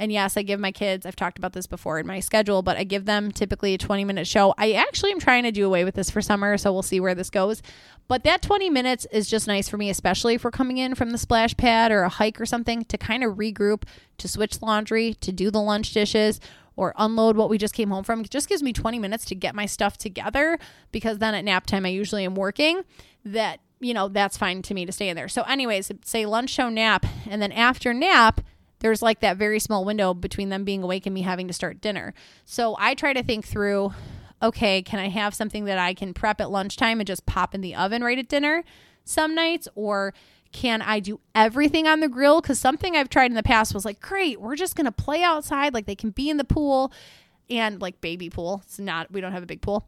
And 0.00 0.10
yes, 0.10 0.38
I 0.38 0.42
give 0.42 0.58
my 0.58 0.72
kids, 0.72 1.04
I've 1.04 1.14
talked 1.14 1.36
about 1.36 1.52
this 1.52 1.66
before 1.66 1.98
in 1.98 2.06
my 2.06 2.20
schedule, 2.20 2.62
but 2.62 2.78
I 2.78 2.84
give 2.84 3.04
them 3.04 3.30
typically 3.30 3.74
a 3.74 3.78
20 3.78 4.06
minute 4.06 4.26
show. 4.26 4.54
I 4.56 4.72
actually 4.72 5.12
am 5.12 5.20
trying 5.20 5.42
to 5.42 5.52
do 5.52 5.66
away 5.66 5.84
with 5.84 5.94
this 5.94 6.10
for 6.10 6.22
summer, 6.22 6.56
so 6.56 6.72
we'll 6.72 6.82
see 6.82 7.00
where 7.00 7.14
this 7.14 7.28
goes. 7.28 7.60
But 8.08 8.24
that 8.24 8.40
20 8.40 8.70
minutes 8.70 9.06
is 9.12 9.28
just 9.28 9.46
nice 9.46 9.68
for 9.68 9.76
me, 9.76 9.90
especially 9.90 10.34
if 10.34 10.42
we're 10.42 10.52
coming 10.52 10.78
in 10.78 10.94
from 10.94 11.10
the 11.10 11.18
splash 11.18 11.54
pad 11.54 11.92
or 11.92 12.00
a 12.02 12.08
hike 12.08 12.40
or 12.40 12.46
something 12.46 12.86
to 12.86 12.96
kind 12.96 13.22
of 13.22 13.36
regroup, 13.36 13.82
to 14.16 14.26
switch 14.26 14.62
laundry, 14.62 15.12
to 15.20 15.32
do 15.32 15.50
the 15.50 15.60
lunch 15.60 15.92
dishes, 15.92 16.40
or 16.76 16.94
unload 16.96 17.36
what 17.36 17.50
we 17.50 17.58
just 17.58 17.74
came 17.74 17.90
home 17.90 18.02
from. 18.02 18.22
It 18.22 18.30
just 18.30 18.48
gives 18.48 18.62
me 18.62 18.72
20 18.72 18.98
minutes 18.98 19.26
to 19.26 19.34
get 19.34 19.54
my 19.54 19.66
stuff 19.66 19.98
together 19.98 20.58
because 20.92 21.18
then 21.18 21.34
at 21.34 21.44
nap 21.44 21.66
time 21.66 21.84
I 21.84 21.90
usually 21.90 22.24
am 22.24 22.34
working. 22.34 22.84
That, 23.22 23.60
you 23.80 23.92
know, 23.92 24.08
that's 24.08 24.38
fine 24.38 24.62
to 24.62 24.72
me 24.72 24.86
to 24.86 24.92
stay 24.92 25.10
in 25.10 25.16
there. 25.16 25.28
So, 25.28 25.42
anyways, 25.42 25.92
say 26.06 26.24
lunch, 26.24 26.48
show, 26.48 26.70
nap, 26.70 27.04
and 27.28 27.42
then 27.42 27.52
after 27.52 27.92
nap, 27.92 28.40
there's 28.80 29.02
like 29.02 29.20
that 29.20 29.36
very 29.36 29.60
small 29.60 29.84
window 29.84 30.12
between 30.12 30.48
them 30.48 30.64
being 30.64 30.82
awake 30.82 31.06
and 31.06 31.14
me 31.14 31.22
having 31.22 31.46
to 31.48 31.54
start 31.54 31.80
dinner. 31.80 32.12
So, 32.44 32.76
I 32.78 32.94
try 32.94 33.12
to 33.12 33.22
think 33.22 33.46
through 33.46 33.92
okay, 34.42 34.82
can 34.82 34.98
I 34.98 35.08
have 35.08 35.34
something 35.34 35.66
that 35.66 35.78
I 35.78 35.94
can 35.94 36.14
prep 36.14 36.40
at 36.40 36.50
lunchtime 36.50 37.00
and 37.00 37.06
just 37.06 37.26
pop 37.26 37.54
in 37.54 37.60
the 37.60 37.74
oven 37.74 38.02
right 38.02 38.18
at 38.18 38.28
dinner 38.28 38.64
some 39.04 39.34
nights? 39.34 39.68
Or 39.74 40.14
can 40.52 40.82
I 40.82 41.00
do 41.00 41.20
everything 41.34 41.86
on 41.86 42.00
the 42.00 42.08
grill? 42.08 42.40
Because 42.40 42.58
something 42.58 42.96
I've 42.96 43.08
tried 43.08 43.30
in 43.30 43.36
the 43.36 43.42
past 43.42 43.74
was 43.74 43.84
like, 43.84 44.00
great, 44.00 44.40
we're 44.40 44.56
just 44.56 44.76
going 44.76 44.86
to 44.86 44.92
play 44.92 45.22
outside. 45.22 45.74
Like 45.74 45.86
they 45.86 45.94
can 45.94 46.10
be 46.10 46.30
in 46.30 46.38
the 46.38 46.44
pool 46.44 46.92
and 47.48 47.80
like 47.80 48.00
baby 48.00 48.30
pool. 48.30 48.62
It's 48.64 48.78
not, 48.78 49.10
we 49.12 49.20
don't 49.20 49.32
have 49.32 49.42
a 49.42 49.46
big 49.46 49.60
pool. 49.60 49.86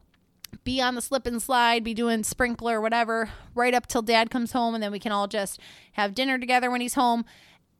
Be 0.63 0.79
on 0.79 0.93
the 0.93 1.01
slip 1.01 1.25
and 1.25 1.41
slide, 1.41 1.83
be 1.83 1.95
doing 1.95 2.23
sprinkler, 2.23 2.79
whatever, 2.79 3.31
right 3.55 3.73
up 3.73 3.87
till 3.87 4.03
dad 4.03 4.29
comes 4.29 4.51
home. 4.51 4.75
And 4.75 4.83
then 4.83 4.91
we 4.91 4.99
can 4.99 5.11
all 5.11 5.27
just 5.27 5.59
have 5.93 6.13
dinner 6.13 6.37
together 6.37 6.69
when 6.69 6.79
he's 6.79 6.93
home. 6.93 7.25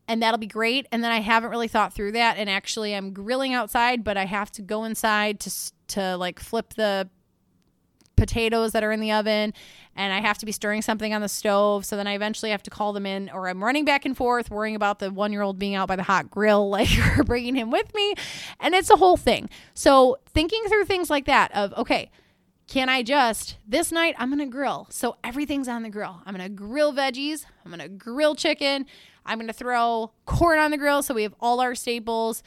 And 0.07 0.21
that'll 0.21 0.37
be 0.37 0.47
great. 0.47 0.87
And 0.91 1.03
then 1.03 1.11
I 1.11 1.21
haven't 1.21 1.49
really 1.49 1.69
thought 1.69 1.93
through 1.93 2.11
that. 2.13 2.37
And 2.37 2.49
actually, 2.49 2.93
I'm 2.93 3.13
grilling 3.13 3.53
outside, 3.53 4.03
but 4.03 4.17
I 4.17 4.25
have 4.25 4.51
to 4.53 4.61
go 4.61 4.83
inside 4.83 5.39
to, 5.41 5.51
to 5.89 6.17
like 6.17 6.39
flip 6.39 6.73
the 6.73 7.09
potatoes 8.15 8.73
that 8.73 8.83
are 8.83 8.91
in 8.91 8.99
the 8.99 9.11
oven 9.11 9.53
and 9.95 10.13
I 10.13 10.21
have 10.21 10.37
to 10.39 10.45
be 10.45 10.51
stirring 10.51 10.81
something 10.81 11.13
on 11.13 11.21
the 11.21 11.29
stove. 11.29 11.85
So 11.85 11.95
then 11.95 12.07
I 12.07 12.13
eventually 12.13 12.51
have 12.51 12.63
to 12.63 12.69
call 12.69 12.93
them 12.93 13.05
in, 13.05 13.29
or 13.31 13.47
I'm 13.47 13.63
running 13.63 13.85
back 13.85 14.05
and 14.05 14.17
forth, 14.17 14.49
worrying 14.49 14.75
about 14.75 14.99
the 14.99 15.11
one 15.11 15.31
year 15.31 15.41
old 15.41 15.59
being 15.59 15.75
out 15.75 15.87
by 15.87 15.95
the 15.95 16.03
hot 16.03 16.31
grill, 16.31 16.69
like, 16.69 16.89
bringing 17.25 17.55
him 17.55 17.69
with 17.69 17.93
me. 17.93 18.15
And 18.59 18.73
it's 18.73 18.89
a 18.89 18.95
whole 18.95 19.17
thing. 19.17 19.49
So 19.73 20.17
thinking 20.27 20.63
through 20.67 20.85
things 20.85 21.09
like 21.09 21.25
that 21.25 21.53
of, 21.55 21.73
okay, 21.73 22.09
can 22.67 22.89
I 22.89 23.03
just, 23.03 23.57
this 23.67 23.91
night, 23.91 24.15
I'm 24.17 24.35
to 24.37 24.45
grill. 24.45 24.87
So 24.89 25.17
everything's 25.23 25.67
on 25.67 25.83
the 25.83 25.89
grill. 25.89 26.21
I'm 26.25 26.35
to 26.35 26.49
grill 26.49 26.93
veggies. 26.93 27.45
I'm 27.65 27.77
to 27.77 27.89
grill 27.89 28.35
chicken. 28.35 28.85
I'm 29.25 29.37
going 29.37 29.47
to 29.47 29.53
throw 29.53 30.11
corn 30.25 30.59
on 30.59 30.71
the 30.71 30.77
grill. 30.77 31.03
So 31.03 31.13
we 31.13 31.23
have 31.23 31.35
all 31.39 31.59
our 31.59 31.75
staples, 31.75 32.43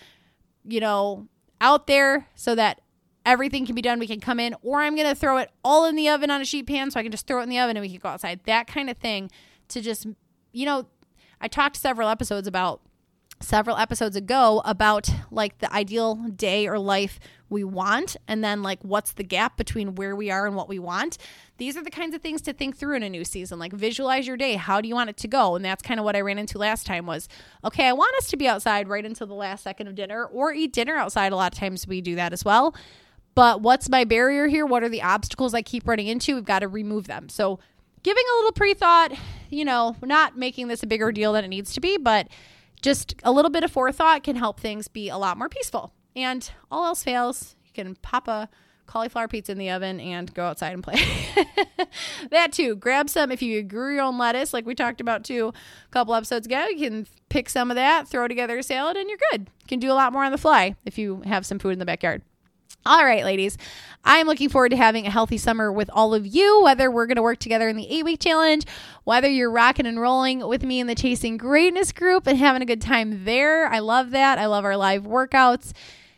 you 0.64 0.80
know, 0.80 1.28
out 1.60 1.86
there 1.86 2.28
so 2.34 2.54
that 2.54 2.80
everything 3.24 3.66
can 3.66 3.74
be 3.74 3.82
done. 3.82 3.98
We 3.98 4.06
can 4.06 4.20
come 4.20 4.38
in, 4.38 4.54
or 4.62 4.80
I'm 4.80 4.94
going 4.94 5.08
to 5.08 5.14
throw 5.14 5.38
it 5.38 5.50
all 5.64 5.84
in 5.86 5.96
the 5.96 6.08
oven 6.08 6.30
on 6.30 6.40
a 6.40 6.44
sheet 6.44 6.66
pan 6.66 6.90
so 6.90 7.00
I 7.00 7.02
can 7.02 7.12
just 7.12 7.26
throw 7.26 7.40
it 7.40 7.44
in 7.44 7.48
the 7.48 7.58
oven 7.58 7.76
and 7.76 7.82
we 7.82 7.90
can 7.90 7.98
go 7.98 8.08
outside. 8.08 8.40
That 8.44 8.66
kind 8.66 8.88
of 8.88 8.98
thing 8.98 9.30
to 9.68 9.80
just, 9.80 10.06
you 10.52 10.66
know, 10.66 10.86
I 11.40 11.48
talked 11.48 11.76
several 11.76 12.08
episodes 12.08 12.46
about 12.46 12.80
several 13.40 13.76
episodes 13.76 14.16
ago 14.16 14.62
about 14.64 15.08
like 15.30 15.58
the 15.58 15.72
ideal 15.72 16.14
day 16.14 16.66
or 16.66 16.78
life 16.78 17.20
we 17.48 17.62
want 17.62 18.16
and 18.26 18.42
then 18.42 18.62
like 18.62 18.78
what's 18.82 19.12
the 19.12 19.22
gap 19.22 19.56
between 19.56 19.94
where 19.94 20.16
we 20.16 20.30
are 20.30 20.46
and 20.46 20.56
what 20.56 20.68
we 20.68 20.78
want 20.78 21.18
these 21.58 21.76
are 21.76 21.82
the 21.82 21.90
kinds 21.90 22.14
of 22.14 22.22
things 22.22 22.40
to 22.40 22.52
think 22.52 22.76
through 22.76 22.96
in 22.96 23.02
a 23.02 23.10
new 23.10 23.24
season 23.24 23.58
like 23.58 23.72
visualize 23.72 24.26
your 24.26 24.36
day 24.36 24.54
how 24.54 24.80
do 24.80 24.88
you 24.88 24.94
want 24.94 25.10
it 25.10 25.16
to 25.16 25.28
go 25.28 25.54
and 25.54 25.64
that's 25.64 25.82
kind 25.82 26.00
of 26.00 26.04
what 26.04 26.16
i 26.16 26.20
ran 26.20 26.38
into 26.38 26.58
last 26.58 26.86
time 26.86 27.06
was 27.06 27.28
okay 27.62 27.86
i 27.86 27.92
want 27.92 28.16
us 28.16 28.26
to 28.26 28.36
be 28.36 28.48
outside 28.48 28.88
right 28.88 29.04
until 29.04 29.26
the 29.26 29.34
last 29.34 29.62
second 29.62 29.86
of 29.86 29.94
dinner 29.94 30.24
or 30.24 30.52
eat 30.52 30.72
dinner 30.72 30.96
outside 30.96 31.30
a 31.30 31.36
lot 31.36 31.52
of 31.52 31.58
times 31.58 31.86
we 31.86 32.00
do 32.00 32.16
that 32.16 32.32
as 32.32 32.44
well 32.44 32.74
but 33.36 33.60
what's 33.60 33.90
my 33.90 34.04
barrier 34.04 34.48
here? 34.48 34.64
What 34.64 34.82
are 34.82 34.88
the 34.88 35.02
obstacles 35.02 35.52
I 35.52 35.60
keep 35.60 35.86
running 35.86 36.06
into? 36.08 36.34
We've 36.34 36.44
got 36.44 36.60
to 36.60 36.68
remove 36.68 37.06
them. 37.06 37.28
So, 37.28 37.60
giving 38.02 38.24
a 38.32 38.36
little 38.38 38.52
pre 38.52 38.72
thought, 38.72 39.12
you 39.50 39.64
know, 39.64 39.94
not 40.02 40.38
making 40.38 40.68
this 40.68 40.82
a 40.82 40.86
bigger 40.86 41.12
deal 41.12 41.34
than 41.34 41.44
it 41.44 41.48
needs 41.48 41.74
to 41.74 41.80
be, 41.80 41.98
but 41.98 42.28
just 42.82 43.14
a 43.22 43.32
little 43.32 43.50
bit 43.50 43.64
of 43.64 43.70
forethought 43.70 44.22
can 44.22 44.36
help 44.36 44.60
things 44.60 44.88
be 44.88 45.08
a 45.08 45.18
lot 45.18 45.38
more 45.38 45.48
peaceful. 45.48 45.92
And 46.14 46.48
all 46.70 46.86
else 46.86 47.02
fails, 47.02 47.56
you 47.64 47.72
can 47.72 47.96
pop 47.96 48.28
a 48.28 48.48
cauliflower 48.86 49.28
pizza 49.28 49.52
in 49.52 49.58
the 49.58 49.70
oven 49.70 50.00
and 50.00 50.32
go 50.32 50.44
outside 50.46 50.72
and 50.72 50.82
play. 50.82 50.96
that 52.30 52.52
too. 52.52 52.76
Grab 52.76 53.10
some 53.10 53.30
if 53.30 53.42
you 53.42 53.62
grew 53.62 53.94
your 53.94 54.04
own 54.04 54.16
lettuce, 54.16 54.54
like 54.54 54.64
we 54.64 54.74
talked 54.74 55.00
about 55.00 55.24
too 55.24 55.52
a 55.86 55.90
couple 55.90 56.14
episodes 56.14 56.46
ago. 56.46 56.66
You 56.68 56.88
can 56.88 57.06
pick 57.28 57.48
some 57.48 57.70
of 57.70 57.74
that, 57.74 58.08
throw 58.08 58.28
together 58.28 58.58
a 58.58 58.62
salad, 58.62 58.96
and 58.96 59.08
you're 59.08 59.18
good. 59.32 59.42
You 59.62 59.66
can 59.68 59.78
do 59.80 59.90
a 59.90 59.94
lot 59.94 60.12
more 60.12 60.24
on 60.24 60.32
the 60.32 60.38
fly 60.38 60.76
if 60.84 60.98
you 60.98 61.22
have 61.26 61.44
some 61.44 61.58
food 61.58 61.72
in 61.72 61.78
the 61.78 61.84
backyard. 61.84 62.22
All 62.86 63.04
right, 63.04 63.24
ladies. 63.24 63.58
I 64.04 64.18
am 64.18 64.28
looking 64.28 64.48
forward 64.48 64.68
to 64.68 64.76
having 64.76 65.08
a 65.08 65.10
healthy 65.10 65.38
summer 65.38 65.72
with 65.72 65.90
all 65.92 66.14
of 66.14 66.24
you, 66.24 66.62
whether 66.62 66.88
we're 66.88 67.06
going 67.06 67.16
to 67.16 67.22
work 67.22 67.40
together 67.40 67.68
in 67.68 67.76
the 67.76 67.90
eight 67.90 68.04
week 68.04 68.20
challenge, 68.20 68.64
whether 69.02 69.28
you're 69.28 69.50
rocking 69.50 69.86
and 69.86 70.00
rolling 70.00 70.46
with 70.46 70.62
me 70.62 70.78
in 70.78 70.86
the 70.86 70.94
Chasing 70.94 71.36
Greatness 71.36 71.90
group 71.90 72.28
and 72.28 72.38
having 72.38 72.62
a 72.62 72.64
good 72.64 72.80
time 72.80 73.24
there. 73.24 73.66
I 73.66 73.80
love 73.80 74.12
that. 74.12 74.38
I 74.38 74.46
love 74.46 74.64
our 74.64 74.76
live 74.76 75.02
workouts. 75.02 75.72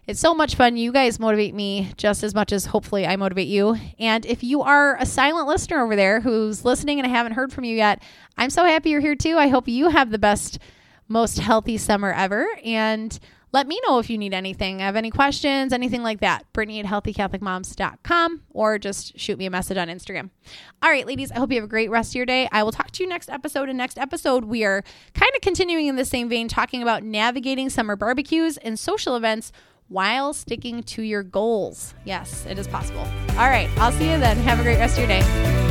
It's 0.07 0.21
so 0.21 0.35
much 0.35 0.57
fun. 0.57 0.77
You 0.77 0.93
guys 0.93 1.19
motivate 1.19 1.55
me 1.55 1.91
just 1.97 2.23
as 2.23 2.35
much 2.35 2.53
as 2.53 2.67
hopefully 2.67 3.07
I 3.07 3.17
motivate 3.17 3.49
you. 3.49 3.79
And 3.99 4.27
if 4.27 4.45
you 4.45 4.61
are 4.61 4.99
a 5.01 5.07
silent 5.07 5.49
listener 5.49 5.83
over 5.83 5.97
there 5.97 6.21
who's 6.21 6.67
listening 6.67 6.99
and 6.99 7.07
I 7.07 7.11
haven't 7.11 7.33
heard 7.33 7.51
from 7.51 7.65
you 7.65 7.77
yet, 7.77 8.03
I'm 8.37 8.51
so 8.51 8.67
happy 8.67 8.91
you're 8.91 9.01
here 9.01 9.17
too. 9.17 9.39
I 9.39 9.49
hope 9.49 9.69
you 9.69 9.89
have 9.89 10.11
the 10.11 10.19
best, 10.19 10.59
most 11.09 11.39
healthy 11.39 11.79
summer 11.79 12.13
ever. 12.13 12.47
And 12.63 13.19
let 13.53 13.67
me 13.67 13.81
know 13.87 13.99
if 13.99 14.11
you 14.11 14.19
need 14.19 14.35
anything, 14.35 14.81
have 14.81 14.97
any 14.97 15.11
questions, 15.11 15.73
anything 15.73 16.03
like 16.03 16.21
that. 16.21 16.45
Brittany 16.53 16.81
at 16.81 16.87
healthycatholicmoms.com 16.87 18.43
or 18.51 18.79
just 18.79 19.19
shoot 19.19 19.39
me 19.39 19.47
a 19.47 19.51
message 19.51 19.79
on 19.79 19.89
Instagram. 19.89 20.31
All 20.83 20.91
right, 20.91 21.07
ladies, 21.07 21.33
I 21.33 21.37
hope 21.37 21.51
you 21.51 21.57
have 21.57 21.65
a 21.65 21.69
great 21.69 21.91
rest 21.91 22.11
of 22.11 22.17
your 22.17 22.27
day. 22.27 22.49
I 22.53 22.63
will 22.63 22.73
talk 22.73 22.91
to 22.93 23.03
you 23.03 23.09
next 23.09 23.31
episode. 23.31 23.69
And 23.69 23.79
next 23.79 23.99
episode, 23.99 24.45
we 24.45 24.65
are 24.65 24.83
kind 25.15 25.33
of 25.35 25.41
continuing 25.41 25.87
in 25.87 25.97
the 25.97 26.05
same 26.05 26.29
vein, 26.29 26.49
talking 26.49 26.83
about 26.83 27.03
navigating 27.03 27.71
summer 27.71 27.97
barbecues 27.97 28.57
and 28.59 28.79
social 28.79 29.17
events 29.17 29.53
while 29.89 30.35
sticking 30.35 30.83
to 30.83 31.03
your 31.03 31.23
goals. 31.23 31.95
Yes, 32.05 32.45
it 32.47 32.59
is 32.59 32.69
possible. 32.69 33.07
All 33.31 33.49
right, 33.49 33.69
I'll 33.79 33.93
see 33.93 34.11
you 34.11 34.19
then. 34.19 34.37
Have 34.39 34.61
a 34.61 34.63
great 34.63 34.79
rest 34.79 34.99
of 34.99 35.09
your 35.09 35.09
day. 35.09 35.68